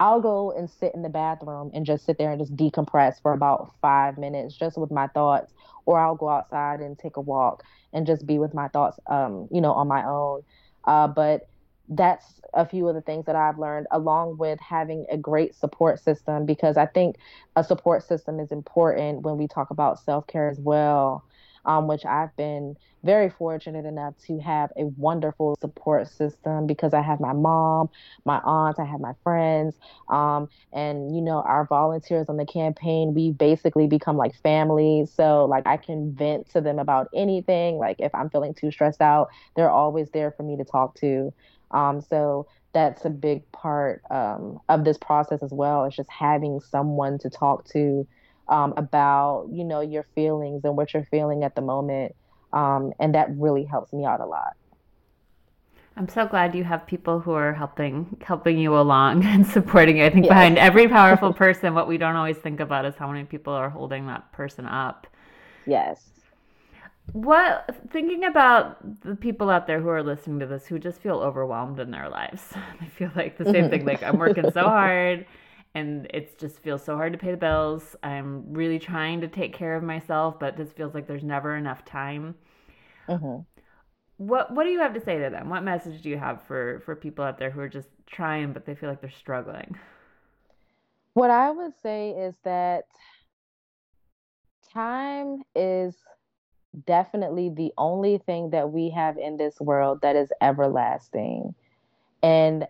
I'll 0.00 0.20
go 0.22 0.50
and 0.50 0.68
sit 0.68 0.94
in 0.94 1.02
the 1.02 1.10
bathroom 1.10 1.70
and 1.74 1.84
just 1.84 2.06
sit 2.06 2.16
there 2.16 2.32
and 2.32 2.40
just 2.40 2.56
decompress 2.56 3.20
for 3.20 3.34
about 3.34 3.74
five 3.82 4.16
minutes 4.16 4.56
just 4.56 4.78
with 4.78 4.90
my 4.90 5.06
thoughts. 5.08 5.52
Or 5.84 6.00
I'll 6.00 6.16
go 6.16 6.30
outside 6.30 6.80
and 6.80 6.98
take 6.98 7.16
a 7.16 7.20
walk 7.20 7.62
and 7.92 8.06
just 8.06 8.26
be 8.26 8.38
with 8.38 8.54
my 8.54 8.68
thoughts, 8.68 8.98
um, 9.06 9.48
you 9.52 9.60
know, 9.60 9.72
on 9.72 9.88
my 9.88 10.04
own. 10.04 10.42
Uh, 10.84 11.06
but 11.08 11.48
that's 11.88 12.40
a 12.54 12.64
few 12.64 12.88
of 12.88 12.94
the 12.94 13.00
things 13.02 13.26
that 13.26 13.36
I've 13.36 13.58
learned, 13.58 13.88
along 13.90 14.38
with 14.38 14.58
having 14.60 15.04
a 15.10 15.18
great 15.18 15.54
support 15.54 16.00
system, 16.00 16.46
because 16.46 16.76
I 16.76 16.86
think 16.86 17.16
a 17.56 17.64
support 17.64 18.02
system 18.02 18.40
is 18.40 18.52
important 18.52 19.22
when 19.22 19.36
we 19.36 19.48
talk 19.48 19.70
about 19.70 19.98
self 19.98 20.26
care 20.26 20.48
as 20.48 20.58
well 20.58 21.24
um, 21.64 21.86
which 21.86 22.04
I've 22.04 22.34
been 22.36 22.76
very 23.02 23.30
fortunate 23.30 23.86
enough 23.86 24.14
to 24.26 24.38
have 24.40 24.70
a 24.76 24.84
wonderful 24.84 25.56
support 25.60 26.08
system 26.08 26.66
because 26.66 26.92
I 26.92 27.00
have 27.00 27.20
my 27.20 27.32
mom, 27.32 27.88
my 28.24 28.38
aunts, 28.38 28.78
I 28.78 28.84
have 28.84 29.00
my 29.00 29.12
friends, 29.22 29.74
um, 30.08 30.48
and 30.72 31.14
you 31.14 31.22
know 31.22 31.42
our 31.42 31.64
volunteers 31.66 32.28
on 32.28 32.36
the 32.36 32.46
campaign. 32.46 33.14
We 33.14 33.32
basically 33.32 33.86
become 33.86 34.16
like 34.16 34.34
family. 34.42 35.06
So 35.12 35.46
like 35.46 35.66
I 35.66 35.76
can 35.76 36.12
vent 36.14 36.50
to 36.50 36.60
them 36.60 36.78
about 36.78 37.08
anything. 37.14 37.78
Like 37.78 37.96
if 38.00 38.14
I'm 38.14 38.30
feeling 38.30 38.54
too 38.54 38.70
stressed 38.70 39.00
out, 39.00 39.28
they're 39.56 39.70
always 39.70 40.10
there 40.10 40.30
for 40.32 40.42
me 40.42 40.56
to 40.56 40.64
talk 40.64 40.94
to. 40.96 41.32
Um, 41.70 42.00
so 42.00 42.46
that's 42.72 43.04
a 43.04 43.10
big 43.10 43.50
part 43.52 44.02
um, 44.10 44.60
of 44.68 44.84
this 44.84 44.98
process 44.98 45.42
as 45.42 45.52
well. 45.52 45.84
It's 45.84 45.96
just 45.96 46.10
having 46.10 46.60
someone 46.60 47.18
to 47.18 47.30
talk 47.30 47.64
to 47.70 48.06
um, 48.50 48.74
about 48.76 49.46
you 49.50 49.64
know 49.64 49.80
your 49.80 50.04
feelings 50.14 50.62
and 50.64 50.76
what 50.76 50.92
you're 50.92 51.06
feeling 51.10 51.44
at 51.44 51.54
the 51.54 51.62
moment 51.62 52.14
um, 52.52 52.92
and 52.98 53.14
that 53.14 53.28
really 53.36 53.64
helps 53.64 53.92
me 53.92 54.04
out 54.04 54.20
a 54.20 54.26
lot 54.26 54.56
I'm 55.96 56.08
so 56.08 56.26
glad 56.26 56.54
you 56.54 56.64
have 56.64 56.86
people 56.86 57.20
who 57.20 57.32
are 57.32 57.52
helping 57.52 58.16
helping 58.22 58.58
you 58.58 58.74
along 58.74 59.24
and 59.26 59.46
supporting 59.46 59.98
you. 59.98 60.04
I 60.06 60.10
think 60.10 60.24
yes. 60.24 60.30
behind 60.30 60.58
every 60.58 60.88
powerful 60.88 61.32
person, 61.44 61.74
what 61.74 61.88
we 61.88 61.98
don't 61.98 62.16
always 62.16 62.38
think 62.38 62.60
about 62.60 62.86
is 62.86 62.94
how 62.96 63.10
many 63.10 63.24
people 63.24 63.52
are 63.52 63.68
holding 63.68 64.06
that 64.06 64.32
person 64.32 64.66
up. 64.66 65.06
Yes. 65.66 66.08
What 67.12 67.76
thinking 67.90 68.24
about 68.24 69.02
the 69.02 69.16
people 69.16 69.50
out 69.50 69.66
there 69.66 69.80
who 69.80 69.88
are 69.88 70.02
listening 70.02 70.38
to 70.40 70.46
this 70.46 70.64
who 70.66 70.78
just 70.78 71.02
feel 71.02 71.18
overwhelmed 71.18 71.80
in 71.80 71.90
their 71.90 72.08
lives. 72.08 72.42
They 72.80 72.86
feel 72.86 73.10
like 73.14 73.36
the 73.36 73.44
same 73.44 73.68
thing 73.68 73.84
like 73.84 74.02
I'm 74.02 74.18
working 74.18 74.50
so 74.52 74.62
hard 74.62 75.26
and 75.74 76.06
it 76.12 76.38
just 76.38 76.58
feels 76.58 76.82
so 76.82 76.96
hard 76.96 77.12
to 77.12 77.18
pay 77.18 77.30
the 77.30 77.36
bills. 77.36 77.94
I'm 78.02 78.52
really 78.52 78.78
trying 78.78 79.20
to 79.20 79.28
take 79.28 79.54
care 79.54 79.76
of 79.76 79.82
myself, 79.82 80.38
but 80.38 80.56
this 80.56 80.72
feels 80.72 80.94
like 80.94 81.06
there's 81.06 81.22
never 81.22 81.56
enough 81.56 81.84
time. 81.84 82.34
Mm-hmm. 83.08 83.42
What 84.16 84.54
What 84.54 84.64
do 84.64 84.70
you 84.70 84.80
have 84.80 84.94
to 84.94 85.00
say 85.00 85.18
to 85.18 85.30
them? 85.30 85.48
What 85.48 85.62
message 85.62 86.02
do 86.02 86.08
you 86.08 86.18
have 86.18 86.42
for 86.42 86.80
for 86.84 86.96
people 86.96 87.24
out 87.24 87.38
there 87.38 87.50
who 87.50 87.60
are 87.60 87.68
just 87.68 87.88
trying, 88.06 88.52
but 88.52 88.66
they 88.66 88.74
feel 88.74 88.88
like 88.88 89.00
they're 89.00 89.10
struggling? 89.10 89.78
What 91.14 91.30
I 91.30 91.50
would 91.50 91.72
say 91.82 92.10
is 92.10 92.34
that 92.44 92.84
time 94.72 95.42
is 95.54 95.94
definitely 96.86 97.48
the 97.48 97.72
only 97.76 98.18
thing 98.18 98.50
that 98.50 98.70
we 98.70 98.90
have 98.90 99.18
in 99.18 99.36
this 99.36 99.60
world 99.60 100.00
that 100.02 100.16
is 100.16 100.30
everlasting. 100.40 101.54
And 102.22 102.66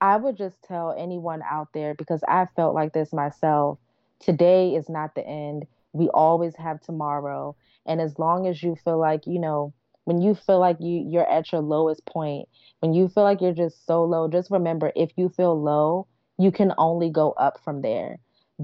I 0.00 0.16
would 0.16 0.36
just 0.36 0.56
tell 0.62 0.94
anyone 0.96 1.42
out 1.42 1.68
there 1.72 1.94
because 1.94 2.22
I 2.28 2.46
felt 2.56 2.74
like 2.74 2.92
this 2.92 3.12
myself. 3.12 3.78
Today 4.20 4.74
is 4.74 4.88
not 4.88 5.14
the 5.14 5.26
end. 5.26 5.66
We 5.92 6.08
always 6.08 6.56
have 6.56 6.80
tomorrow. 6.80 7.56
And 7.86 8.00
as 8.00 8.18
long 8.18 8.46
as 8.46 8.62
you 8.62 8.76
feel 8.76 8.98
like, 8.98 9.26
you 9.26 9.38
know, 9.38 9.72
when 10.04 10.20
you 10.20 10.34
feel 10.34 10.58
like 10.58 10.76
you 10.80 11.06
you're 11.08 11.30
at 11.30 11.52
your 11.52 11.60
lowest 11.62 12.04
point, 12.06 12.48
when 12.80 12.92
you 12.92 13.08
feel 13.08 13.22
like 13.22 13.40
you're 13.40 13.52
just 13.54 13.86
so 13.86 14.04
low, 14.04 14.28
just 14.28 14.50
remember 14.50 14.92
if 14.94 15.10
you 15.16 15.30
feel 15.30 15.60
low, 15.60 16.06
you 16.38 16.50
can 16.50 16.72
only 16.76 17.10
go 17.10 17.32
up 17.32 17.60
from 17.64 17.80
there. 17.82 18.18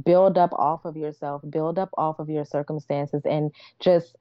Build 0.04 0.38
up 0.38 0.52
off 0.52 0.84
of 0.84 0.96
yourself, 0.96 1.42
build 1.48 1.78
up 1.78 1.90
off 1.96 2.18
of 2.18 2.28
your 2.28 2.44
circumstances 2.44 3.22
and 3.24 3.50
just 3.80 4.16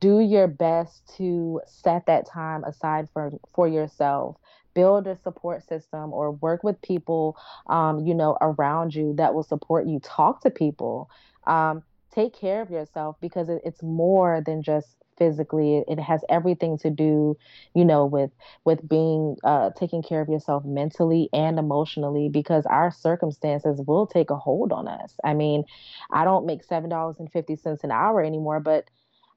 do 0.00 0.20
your 0.20 0.46
best 0.46 1.02
to 1.16 1.60
set 1.66 2.06
that 2.06 2.26
time 2.26 2.64
aside 2.64 3.08
for 3.12 3.32
for 3.54 3.68
yourself 3.68 4.36
build 4.74 5.06
a 5.06 5.16
support 5.16 5.62
system 5.66 6.12
or 6.12 6.32
work 6.32 6.62
with 6.64 6.80
people 6.82 7.36
um, 7.68 8.00
you 8.00 8.14
know 8.14 8.36
around 8.40 8.94
you 8.94 9.14
that 9.16 9.34
will 9.34 9.42
support 9.42 9.86
you. 9.86 10.00
Talk 10.00 10.42
to 10.42 10.50
people. 10.50 11.10
Um, 11.46 11.82
take 12.12 12.34
care 12.34 12.60
of 12.62 12.70
yourself 12.70 13.16
because 13.20 13.48
it, 13.48 13.60
it's 13.64 13.82
more 13.82 14.42
than 14.44 14.62
just 14.62 14.96
physically. 15.18 15.84
It 15.88 16.00
has 16.00 16.22
everything 16.28 16.78
to 16.78 16.90
do 16.90 17.36
you 17.74 17.84
know 17.84 18.04
with 18.06 18.30
with 18.64 18.86
being 18.88 19.36
uh 19.44 19.70
taking 19.78 20.02
care 20.02 20.20
of 20.20 20.28
yourself 20.28 20.64
mentally 20.64 21.28
and 21.32 21.58
emotionally 21.58 22.28
because 22.28 22.66
our 22.66 22.90
circumstances 22.90 23.80
will 23.86 24.06
take 24.06 24.30
a 24.30 24.36
hold 24.36 24.72
on 24.72 24.88
us. 24.88 25.14
I 25.24 25.34
mean 25.34 25.64
i 26.10 26.24
don't 26.24 26.46
make 26.46 26.62
seven 26.62 26.90
dollars 26.90 27.16
and 27.18 27.30
fifty 27.30 27.56
cents 27.56 27.84
an 27.84 27.90
hour 27.90 28.22
anymore 28.22 28.60
but 28.60 28.88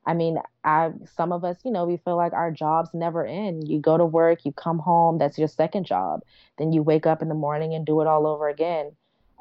I 0.07 0.13
mean, 0.13 0.39
I 0.63 0.91
some 1.15 1.33
of 1.33 1.43
us, 1.43 1.57
you 1.65 1.71
know, 1.71 1.85
we 1.85 1.97
feel 1.97 2.15
like 2.15 2.33
our 2.33 2.51
jobs 2.51 2.89
never 2.93 3.25
end. 3.25 3.67
You 3.67 3.79
go 3.81 3.97
to 3.97 4.05
work, 4.05 4.45
you 4.45 4.53
come 4.53 4.79
home, 4.79 5.17
that's 5.19 5.37
your 5.37 5.49
second 5.49 5.85
job. 5.85 6.21
Then 6.57 6.71
you 6.71 6.81
wake 6.81 7.05
up 7.05 7.21
in 7.21 7.27
the 7.29 7.35
morning 7.35 7.73
and 7.73 7.85
do 7.85 8.01
it 8.01 8.07
all 8.07 8.25
over 8.25 8.47
again. 8.47 8.93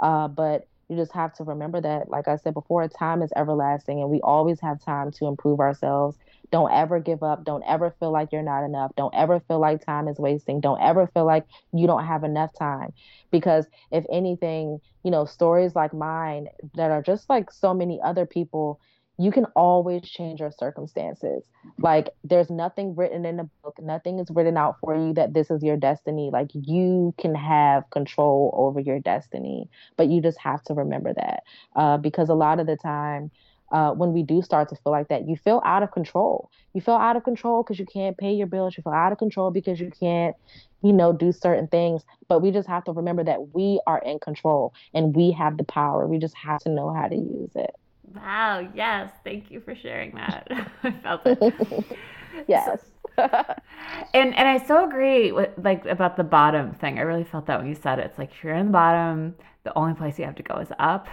Uh, 0.03 0.29
but 0.29 0.69
you 0.89 0.97
just 0.97 1.13
have 1.13 1.33
to 1.35 1.45
remember 1.45 1.81
that, 1.81 2.09
like 2.11 2.29
I 2.29 2.37
said 2.37 2.55
before, 2.55 2.87
time 2.89 3.23
is 3.23 3.33
everlasting, 3.37 4.01
and 4.01 4.11
we 4.11 4.21
always 4.23 4.61
have 4.61 4.85
time 4.85 5.11
to 5.13 5.27
improve 5.27 5.61
ourselves. 5.61 6.17
Don't 6.53 6.73
ever 6.73 7.01
give 7.01 7.23
up. 7.23 7.45
Don't 7.45 7.65
ever 7.67 7.95
feel 7.99 8.13
like 8.13 8.31
you're 8.33 8.43
not 8.43 8.65
enough. 8.65 8.93
Don't 8.97 9.15
ever 9.15 9.41
feel 9.41 9.59
like 9.61 9.85
time 9.85 10.09
is 10.09 10.19
wasting. 10.19 10.61
Don't 10.61 10.81
ever 10.81 11.09
feel 11.09 11.27
like 11.27 11.45
you 11.73 11.87
don't 11.89 12.05
have 12.05 12.23
enough 12.25 12.51
time. 12.57 12.93
Because 13.33 13.67
if 13.91 14.05
anything, 14.13 14.81
you 15.03 15.11
know, 15.11 15.25
stories 15.25 15.75
like 15.75 15.93
mine 15.93 16.49
that 16.75 16.91
are 16.91 17.03
just 17.03 17.29
like 17.29 17.51
so 17.53 17.75
many 17.75 18.01
other 18.05 18.27
people 18.27 18.81
you 19.19 19.33
can 19.33 19.47
always 19.57 20.03
change 20.03 20.41
your 20.41 20.51
circumstances. 20.51 21.45
Like 21.79 22.11
there's 22.23 22.51
nothing 22.51 22.95
written 22.95 23.25
in 23.25 23.41
a 23.41 23.45
book, 23.63 23.77
nothing 23.81 24.19
is 24.19 24.31
written 24.31 24.57
out 24.57 24.77
for 24.81 24.95
you 24.95 25.15
that 25.15 25.33
this 25.33 25.51
is 25.51 25.63
your 25.63 25.77
destiny. 25.77 26.31
Like 26.33 26.51
you 26.53 27.15
can 27.19 27.35
have 27.35 27.89
control 27.91 28.53
over 28.57 28.81
your 28.81 29.01
destiny, 29.01 29.71
but 29.97 30.09
you 30.09 30.21
just 30.21 30.39
have 30.41 30.63
to 30.65 30.75
remember 30.75 31.15
that 31.15 31.43
uh, 31.75 31.97
because 31.99 32.29
a 32.29 32.35
lot 32.35 32.61
of 32.61 32.67
the 32.67 32.77
time. 32.77 33.31
Uh, 33.73 33.91
when 33.91 34.13
we 34.13 34.23
do 34.23 34.43
start 34.43 34.69
to 34.69 34.77
feel 34.77 34.93
like 34.93 35.09
that, 35.09 35.27
you 35.27 35.35
feel 35.35 35.61
out 35.65 35.83
of 35.83 35.91
control. 35.91 36.49
You 36.73 36.81
feel 36.81 36.95
out 36.95 37.17
of 37.17 37.25
control 37.25 37.65
because 37.65 37.81
you 37.81 37.85
can't 37.85 38.17
pay 38.17 38.33
your 38.33 38.47
bills. 38.47 38.77
You 38.77 38.83
feel 38.85 38.93
out 38.93 39.11
of 39.11 39.19
control 39.19 39.51
because 39.51 39.81
you 39.81 39.91
can't, 39.91 40.37
you 40.83 40.93
know, 40.93 41.13
do 41.13 41.33
certain 41.33 41.67
things. 41.67 42.05
But 42.29 42.43
we 42.43 42.53
just 42.53 42.69
have 42.69 42.85
to 42.85 42.93
remember 42.93 43.25
that 43.25 43.55
we 43.55 43.81
are 43.85 43.99
in 43.99 44.21
control 44.21 44.73
and 44.95 45.17
we 45.17 45.33
have 45.33 45.57
the 45.57 45.65
power. 45.65 46.07
We 46.07 46.19
just 46.19 46.37
have 46.37 46.61
to 46.61 46.69
know 46.69 46.95
how 46.95 47.09
to 47.09 47.17
use 47.17 47.51
it. 47.57 47.75
Wow, 48.15 48.69
yes. 48.75 49.11
Thank 49.25 49.51
you 49.51 49.61
for 49.61 49.75
sharing 49.75 50.15
that. 50.15 50.49
I 50.83 50.91
felt 50.91 51.23
it. 51.25 51.85
yes. 52.49 52.79
and 53.19 54.35
and 54.35 54.49
I 54.49 54.59
so 54.67 54.87
agree 54.87 55.33
with 55.33 55.51
like 55.63 55.87
about 55.87 56.17
the 56.17 56.25
bottom 56.25 56.73
thing. 56.75 56.99
I 56.99 57.03
really 57.03 57.25
felt 57.25 57.47
that 57.47 57.59
when 57.59 57.67
you 57.67 57.75
said 57.75 57.99
it. 57.99 58.07
It's 58.07 58.19
like 58.19 58.31
if 58.31 58.45
you're 58.45 58.55
in 58.55 58.67
the 58.67 58.73
bottom, 58.73 59.35
the 59.65 59.77
only 59.77 59.95
place 59.95 60.19
you 60.19 60.25
have 60.25 60.37
to 60.37 60.43
go 60.43 60.57
is 60.57 60.69
up. 60.79 61.09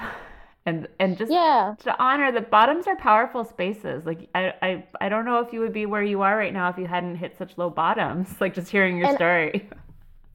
And 0.65 0.87
and 0.99 1.17
just 1.17 1.31
yeah. 1.31 1.75
to 1.83 2.01
honor 2.01 2.31
the 2.31 2.41
bottoms 2.41 2.87
are 2.87 2.95
powerful 2.95 3.43
spaces. 3.43 4.05
Like 4.05 4.29
I, 4.35 4.53
I 4.61 4.83
I 5.01 5.09
don't 5.09 5.25
know 5.25 5.39
if 5.39 5.51
you 5.53 5.59
would 5.59 5.73
be 5.73 5.85
where 5.85 6.03
you 6.03 6.21
are 6.21 6.37
right 6.37 6.53
now 6.53 6.69
if 6.69 6.77
you 6.77 6.87
hadn't 6.87 7.15
hit 7.15 7.37
such 7.37 7.57
low 7.57 7.69
bottoms. 7.69 8.39
Like 8.39 8.53
just 8.53 8.69
hearing 8.69 8.97
your 8.97 9.07
and, 9.07 9.15
story. 9.15 9.69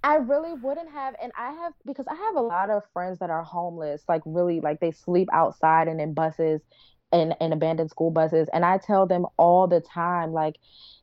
I 0.02 0.16
really 0.16 0.52
wouldn't 0.54 0.90
have, 0.90 1.14
and 1.20 1.32
I 1.36 1.52
have 1.52 1.72
because 1.84 2.06
I 2.08 2.14
have 2.14 2.36
a 2.36 2.40
lot 2.40 2.70
of 2.70 2.82
friends 2.92 3.18
that 3.18 3.30
are 3.30 3.42
homeless, 3.42 4.02
like 4.08 4.22
really, 4.24 4.60
like 4.60 4.80
they 4.80 4.92
sleep 4.92 5.28
outside 5.32 5.88
and 5.88 6.00
in 6.00 6.14
buses 6.14 6.60
and 7.12 7.34
in 7.40 7.52
abandoned 7.52 7.90
school 7.90 8.10
buses, 8.10 8.48
and 8.52 8.64
I 8.64 8.78
tell 8.78 9.06
them 9.06 9.26
all 9.36 9.66
the 9.66 9.80
time, 9.80 10.32
like 10.32 10.56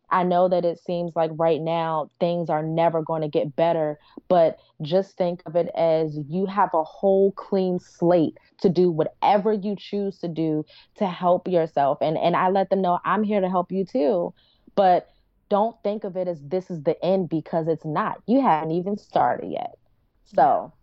I 0.10 0.24
know 0.24 0.48
that 0.50 0.66
it 0.66 0.80
seems 0.80 1.14
like 1.16 1.32
right 1.34 1.62
now 1.62 2.12
things 2.20 2.50
are 2.50 2.64
never 2.64 3.02
going 3.02 3.22
to 3.22 3.28
get 3.28 3.56
better, 3.56 4.00
but 4.30 4.60
just 4.82 5.18
think 5.18 5.42
of 5.46 5.56
it 5.56 5.70
as 5.76 6.18
you 6.30 6.46
have 6.46 6.70
a 6.74 6.84
whole 6.84 7.32
clean 7.34 7.80
slate 7.80 8.38
to 8.62 8.70
do 8.70 8.92
whatever 8.92 9.52
you 9.52 9.76
choose 9.78 10.20
to 10.20 10.28
do 10.28 10.64
to 10.98 11.08
help 11.08 11.48
yourself. 11.48 11.98
And 12.02 12.18
and 12.18 12.36
I 12.36 12.50
let 12.50 12.70
them 12.70 12.82
know 12.82 13.00
I'm 13.04 13.24
here 13.24 13.42
to 13.42 13.50
help 13.50 13.72
you 13.72 13.86
too. 13.86 14.34
But 14.76 15.10
don't 15.50 15.76
think 15.84 16.04
of 16.04 16.18
it 16.18 16.28
as 16.28 16.42
this 16.42 16.70
is 16.70 16.84
the 16.84 17.04
end 17.04 17.30
because 17.30 17.68
it's 17.68 17.86
not. 17.86 18.22
You 18.26 18.42
haven't 18.42 18.72
even 18.72 18.98
started 18.98 19.52
yet. 19.52 19.78
So, 20.24 20.74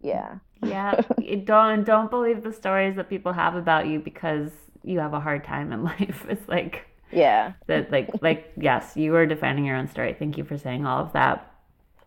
yeah. 0.00 0.38
Yeah, 0.62 1.00
don't 1.44 1.84
don't 1.84 2.10
believe 2.10 2.42
the 2.42 2.52
stories 2.52 2.96
that 2.96 3.08
people 3.08 3.32
have 3.32 3.54
about 3.54 3.86
you 3.86 4.00
because 4.00 4.50
you 4.82 5.00
have 5.00 5.14
a 5.14 5.20
hard 5.20 5.44
time 5.44 5.72
in 5.72 5.84
life. 5.92 6.24
It's 6.28 6.48
like 6.48 6.86
yeah. 7.12 7.52
That 7.66 7.90
like 7.90 8.10
like 8.20 8.52
yes, 8.56 8.96
you 8.96 9.14
are 9.14 9.26
defining 9.26 9.64
your 9.64 9.76
own 9.76 9.88
story. 9.88 10.14
Thank 10.18 10.38
you 10.38 10.44
for 10.44 10.58
saying 10.58 10.86
all 10.86 11.02
of 11.02 11.12
that. 11.12 11.52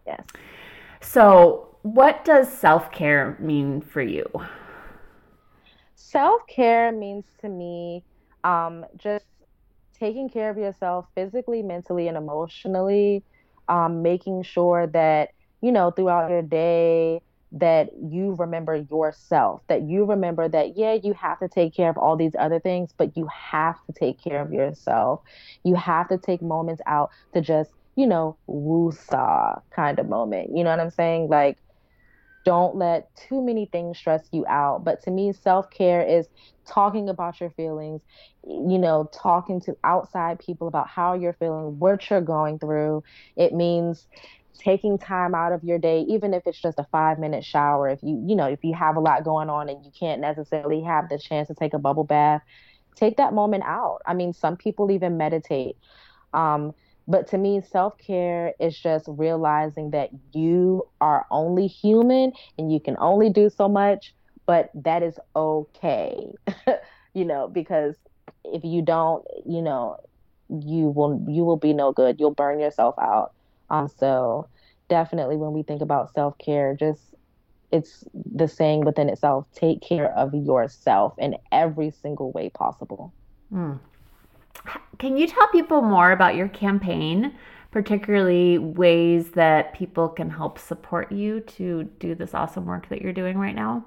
Yes. 0.05 0.25
So, 1.01 1.77
what 1.83 2.25
does 2.25 2.51
self-care 2.51 3.37
mean 3.39 3.81
for 3.81 4.01
you? 4.01 4.25
Self-care 5.95 6.91
means 6.91 7.25
to 7.41 7.49
me 7.49 8.03
um 8.43 8.85
just 8.97 9.25
taking 9.99 10.29
care 10.29 10.49
of 10.49 10.57
yourself 10.57 11.07
physically, 11.15 11.61
mentally, 11.61 12.07
and 12.07 12.17
emotionally, 12.17 13.23
um, 13.67 14.01
making 14.01 14.43
sure 14.43 14.87
that, 14.87 15.29
you 15.61 15.71
know, 15.71 15.91
throughout 15.91 16.29
your 16.29 16.41
day, 16.41 17.21
that 17.51 17.89
you 18.01 18.35
remember 18.37 18.75
yourself, 18.75 19.61
that 19.67 19.81
you 19.83 20.05
remember 20.05 20.47
that, 20.47 20.77
yeah, 20.77 20.93
you 20.93 21.13
have 21.13 21.39
to 21.39 21.47
take 21.47 21.73
care 21.75 21.89
of 21.89 21.97
all 21.97 22.15
these 22.15 22.35
other 22.39 22.59
things, 22.59 22.91
but 22.97 23.17
you 23.17 23.27
have 23.27 23.75
to 23.87 23.93
take 23.93 24.21
care 24.21 24.41
of 24.41 24.51
yourself. 24.51 25.21
You 25.63 25.75
have 25.75 26.07
to 26.09 26.17
take 26.17 26.41
moments 26.41 26.81
out 26.85 27.09
to 27.33 27.41
just, 27.41 27.71
you 27.95 28.05
know, 28.07 28.37
woo-saw 28.47 29.59
kind 29.71 29.99
of 29.99 30.07
moment. 30.07 30.51
You 30.55 30.63
know 30.63 30.69
what 30.69 30.79
I'm 30.79 30.91
saying? 30.91 31.29
Like, 31.29 31.57
don't 32.49 32.75
let 32.77 33.15
too 33.15 33.43
many 33.43 33.67
things 33.67 33.99
stress 33.99 34.27
you 34.31 34.43
out. 34.47 34.83
But 34.83 35.03
to 35.03 35.11
me, 35.11 35.33
self 35.33 35.69
care 35.69 36.01
is 36.01 36.27
talking 36.65 37.07
about 37.07 37.39
your 37.39 37.51
feelings, 37.51 38.01
you 38.43 38.79
know, 38.79 39.07
talking 39.13 39.61
to 39.61 39.77
outside 39.83 40.39
people 40.39 40.67
about 40.67 40.87
how 40.87 41.13
you're 41.13 41.35
feeling, 41.35 41.77
what 41.77 42.09
you're 42.09 42.21
going 42.21 42.57
through. 42.57 43.03
It 43.35 43.53
means 43.53 44.07
taking 44.57 44.97
time 44.97 45.35
out 45.35 45.53
of 45.53 45.63
your 45.63 45.77
day 45.77 46.01
even 46.09 46.33
if 46.33 46.41
it's 46.47 46.59
just 46.59 46.79
a 46.79 46.87
5 46.91 47.19
minute 47.19 47.45
shower 47.45 47.87
if 47.87 47.99
you 48.01 48.21
you 48.27 48.35
know 48.35 48.47
if 48.47 48.63
you 48.63 48.73
have 48.73 48.97
a 48.97 48.99
lot 48.99 49.23
going 49.23 49.49
on 49.49 49.69
and 49.69 49.85
you 49.85 49.91
can't 49.97 50.19
necessarily 50.19 50.81
have 50.81 51.07
the 51.07 51.19
chance 51.19 51.47
to 51.47 51.53
take 51.53 51.73
a 51.73 51.79
bubble 51.79 52.03
bath 52.03 52.41
take 52.95 53.15
that 53.17 53.31
moment 53.33 53.63
out 53.65 53.99
i 54.05 54.13
mean 54.13 54.33
some 54.33 54.57
people 54.57 54.91
even 54.91 55.17
meditate 55.17 55.77
um, 56.33 56.73
but 57.09 57.27
to 57.27 57.37
me 57.37 57.61
self 57.61 57.97
care 57.97 58.53
is 58.59 58.79
just 58.79 59.05
realizing 59.07 59.91
that 59.91 60.09
you 60.33 60.83
are 61.01 61.25
only 61.31 61.67
human 61.67 62.31
and 62.57 62.71
you 62.71 62.79
can 62.79 62.95
only 62.99 63.29
do 63.29 63.49
so 63.49 63.67
much 63.67 64.13
but 64.45 64.69
that 64.73 65.03
is 65.03 65.19
okay 65.35 66.15
you 67.13 67.25
know 67.25 67.49
because 67.49 67.95
if 68.45 68.63
you 68.63 68.81
don't 68.81 69.25
you 69.45 69.61
know 69.61 69.97
you 70.49 70.87
will 70.87 71.23
you 71.27 71.43
will 71.43 71.57
be 71.57 71.73
no 71.73 71.91
good 71.91 72.15
you'll 72.19 72.33
burn 72.33 72.59
yourself 72.59 72.95
out 72.99 73.33
um, 73.69 73.87
so 73.87 74.47
definitely 74.89 75.37
when 75.37 75.53
we 75.53 75.63
think 75.63 75.81
about 75.81 76.13
self 76.13 76.37
care, 76.37 76.75
just 76.77 77.01
it's 77.71 78.03
the 78.13 78.47
saying 78.47 78.83
within 78.83 79.09
itself 79.09 79.45
take 79.53 79.81
care 79.81 80.11
of 80.17 80.33
yourself 80.33 81.13
in 81.17 81.35
every 81.51 81.91
single 81.91 82.31
way 82.31 82.49
possible. 82.49 83.13
Mm. 83.53 83.79
Can 84.97 85.17
you 85.17 85.27
tell 85.27 85.47
people 85.47 85.81
more 85.81 86.11
about 86.11 86.35
your 86.35 86.49
campaign, 86.49 87.33
particularly 87.71 88.57
ways 88.57 89.31
that 89.31 89.73
people 89.73 90.09
can 90.09 90.29
help 90.29 90.59
support 90.59 91.11
you 91.11 91.39
to 91.41 91.83
do 91.99 92.15
this 92.15 92.33
awesome 92.33 92.65
work 92.65 92.89
that 92.89 93.01
you're 93.01 93.13
doing 93.13 93.37
right 93.37 93.55
now? 93.55 93.85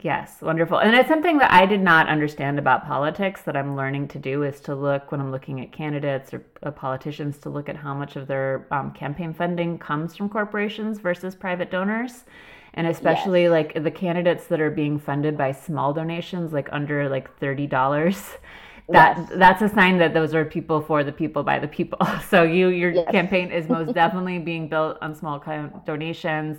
Yes, 0.02 0.42
wonderful. 0.42 0.80
And 0.80 0.94
it's 0.94 1.08
something 1.08 1.38
that 1.38 1.54
I 1.54 1.66
did 1.66 1.82
not 1.82 2.10
understand 2.10 2.60
about 2.60 2.86
politics 2.86 3.44
that 3.44 3.56
I'm 3.56 3.78
learning 3.78 4.10
to 4.10 4.20
do 4.20 4.44
is 4.44 4.60
to 4.62 4.76
look 4.76 5.10
when 5.10 5.22
I'm 5.22 5.32
looking 5.32 5.62
at 5.62 5.72
candidates 5.72 6.34
or 6.34 6.44
uh, 6.64 6.72
politicians 6.72 7.38
to 7.40 7.50
look 7.50 7.70
at 7.70 7.78
how 7.78 7.94
much 7.94 8.18
of 8.18 8.28
their 8.28 8.68
um, 8.72 8.92
campaign 8.92 9.34
funding 9.34 9.80
comes 9.80 10.14
from 10.14 10.28
corporations 10.28 11.00
versus 11.00 11.34
private 11.34 11.72
donors. 11.72 12.26
And 12.74 12.88
especially 12.88 13.44
yes. 13.44 13.52
like 13.52 13.84
the 13.84 13.92
candidates 13.92 14.48
that 14.48 14.60
are 14.60 14.70
being 14.70 15.00
funded 15.00 15.38
by 15.38 15.54
small 15.54 15.94
donations, 15.94 16.52
like 16.52 16.68
under 16.74 17.08
like 17.08 17.40
$30 17.40 17.70
that 18.90 19.18
yes. 19.18 19.30
that's 19.36 19.62
a 19.62 19.70
sign 19.70 19.98
that 19.98 20.14
those 20.14 20.36
are 20.36 20.46
people 20.46 20.82
for 20.82 21.04
the 21.04 21.12
people 21.12 21.42
by 21.44 21.58
the 21.58 21.68
people. 21.68 21.98
So 22.30 22.44
you 22.44 22.68
your 22.68 22.92
yes. 22.92 23.12
campaign 23.12 23.52
is 23.52 23.70
most 23.70 23.94
definitely 24.02 24.40
being 24.40 24.68
built 24.68 24.98
on 25.02 25.16
small 25.16 25.40
donations. 25.86 26.58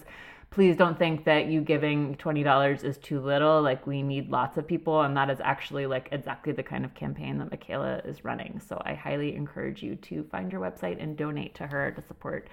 Please 0.50 0.76
don't 0.76 0.98
think 0.98 1.24
that 1.24 1.46
you 1.46 1.60
giving 1.60 2.14
twenty 2.16 2.42
dollars 2.42 2.82
is 2.82 2.96
too 2.96 3.20
little. 3.20 3.60
Like 3.60 3.86
we 3.86 4.02
need 4.02 4.30
lots 4.30 4.56
of 4.56 4.66
people, 4.66 5.02
and 5.02 5.16
that 5.16 5.28
is 5.28 5.38
actually 5.40 5.86
like 5.86 6.08
exactly 6.12 6.52
the 6.52 6.62
kind 6.62 6.84
of 6.84 6.94
campaign 6.94 7.38
that 7.38 7.50
Michaela 7.50 8.00
is 8.04 8.24
running. 8.24 8.60
So 8.66 8.80
I 8.84 8.94
highly 8.94 9.36
encourage 9.36 9.82
you 9.82 9.96
to 9.96 10.24
find 10.24 10.50
your 10.50 10.62
website 10.62 11.02
and 11.02 11.16
donate 11.16 11.54
to 11.56 11.66
her 11.66 11.90
to 11.90 12.02
support 12.02 12.48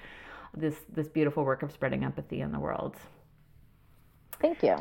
this 0.55 0.75
this 0.93 1.07
beautiful 1.07 1.45
work 1.45 1.63
of 1.63 1.71
spreading 1.71 2.03
empathy 2.03 2.41
in 2.41 2.51
the 2.51 2.59
world. 2.59 2.97
Thank 4.41 4.63
you. 4.63 4.77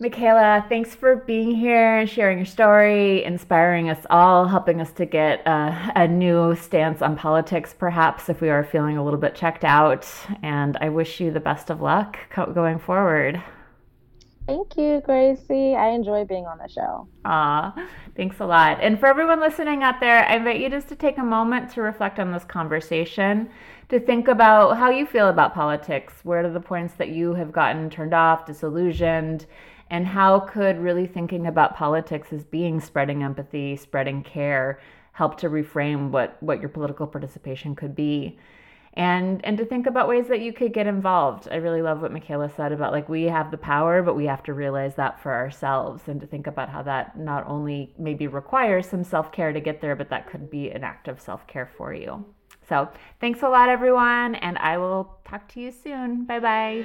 Michaela, 0.00 0.66
thanks 0.68 0.92
for 0.92 1.14
being 1.14 1.54
here, 1.54 2.04
sharing 2.04 2.38
your 2.38 2.46
story, 2.46 3.22
inspiring 3.22 3.88
us 3.88 4.04
all, 4.10 4.48
helping 4.48 4.80
us 4.80 4.90
to 4.90 5.06
get 5.06 5.46
a, 5.46 5.92
a, 5.94 6.08
new 6.08 6.56
stance 6.56 7.00
on 7.00 7.14
politics, 7.14 7.72
perhaps 7.72 8.28
if 8.28 8.40
we 8.40 8.50
are 8.50 8.64
feeling 8.64 8.96
a 8.96 9.04
little 9.04 9.20
bit 9.20 9.36
checked 9.36 9.62
out. 9.62 10.04
And 10.42 10.76
I 10.80 10.88
wish 10.88 11.20
you 11.20 11.30
the 11.30 11.38
best 11.38 11.70
of 11.70 11.80
luck 11.80 12.18
going 12.34 12.80
forward. 12.80 13.40
Thank 14.48 14.76
you, 14.76 15.00
Gracie. 15.04 15.76
I 15.76 15.90
enjoy 15.90 16.24
being 16.24 16.44
on 16.44 16.58
the 16.58 16.68
show. 16.68 17.06
Aw, 17.24 17.72
thanks 18.16 18.40
a 18.40 18.46
lot. 18.46 18.80
And 18.80 18.98
for 18.98 19.06
everyone 19.06 19.38
listening 19.38 19.84
out 19.84 20.00
there, 20.00 20.28
I 20.28 20.34
invite 20.34 20.60
you 20.60 20.70
just 20.70 20.88
to 20.88 20.96
take 20.96 21.18
a 21.18 21.24
moment 21.24 21.70
to 21.70 21.82
reflect 21.82 22.18
on 22.18 22.32
this 22.32 22.44
conversation, 22.44 23.48
to 23.90 24.00
think 24.00 24.26
about 24.26 24.76
how 24.76 24.90
you 24.90 25.06
feel 25.06 25.28
about 25.28 25.54
politics. 25.54 26.14
Where 26.24 26.44
are 26.44 26.50
the 26.50 26.58
points 26.58 26.94
that 26.94 27.10
you 27.10 27.34
have 27.34 27.52
gotten 27.52 27.88
turned 27.88 28.12
off, 28.12 28.44
disillusioned, 28.44 29.46
and 29.94 30.08
how 30.08 30.40
could 30.40 30.76
really 30.78 31.06
thinking 31.06 31.46
about 31.46 31.76
politics 31.76 32.32
as 32.32 32.42
being 32.42 32.80
spreading 32.80 33.22
empathy, 33.22 33.76
spreading 33.76 34.24
care, 34.24 34.80
help 35.12 35.38
to 35.38 35.48
reframe 35.48 36.10
what, 36.10 36.36
what 36.42 36.58
your 36.58 36.68
political 36.68 37.06
participation 37.06 37.76
could 37.76 37.94
be? 37.94 38.36
and 38.96 39.44
and 39.44 39.58
to 39.58 39.64
think 39.64 39.88
about 39.88 40.08
ways 40.08 40.28
that 40.28 40.40
you 40.40 40.52
could 40.52 40.72
get 40.72 40.86
involved. 40.86 41.48
I 41.50 41.56
really 41.56 41.82
love 41.82 42.00
what 42.00 42.12
Michaela 42.12 42.48
said 42.48 42.70
about 42.70 42.92
like 42.92 43.08
we 43.08 43.24
have 43.24 43.50
the 43.50 43.58
power, 43.58 44.02
but 44.02 44.14
we 44.14 44.26
have 44.26 44.44
to 44.44 44.54
realize 44.54 44.94
that 44.94 45.20
for 45.20 45.32
ourselves 45.32 46.02
and 46.06 46.20
to 46.20 46.28
think 46.28 46.46
about 46.46 46.68
how 46.68 46.82
that 46.84 47.18
not 47.18 47.44
only 47.48 47.92
maybe 47.98 48.28
requires 48.28 48.86
some 48.86 49.02
self-care 49.02 49.52
to 49.52 49.58
get 49.58 49.80
there, 49.80 49.96
but 49.96 50.10
that 50.10 50.30
could 50.30 50.48
be 50.48 50.70
an 50.70 50.84
act 50.84 51.08
of 51.08 51.20
self-care 51.20 51.68
for 51.76 51.92
you. 51.92 52.24
So, 52.68 52.88
thanks 53.20 53.42
a 53.42 53.48
lot 53.48 53.68
everyone, 53.68 54.36
and 54.36 54.58
I 54.58 54.78
will 54.78 55.18
talk 55.28 55.48
to 55.54 55.60
you 55.60 55.72
soon. 55.72 56.24
Bye-bye. 56.24 56.84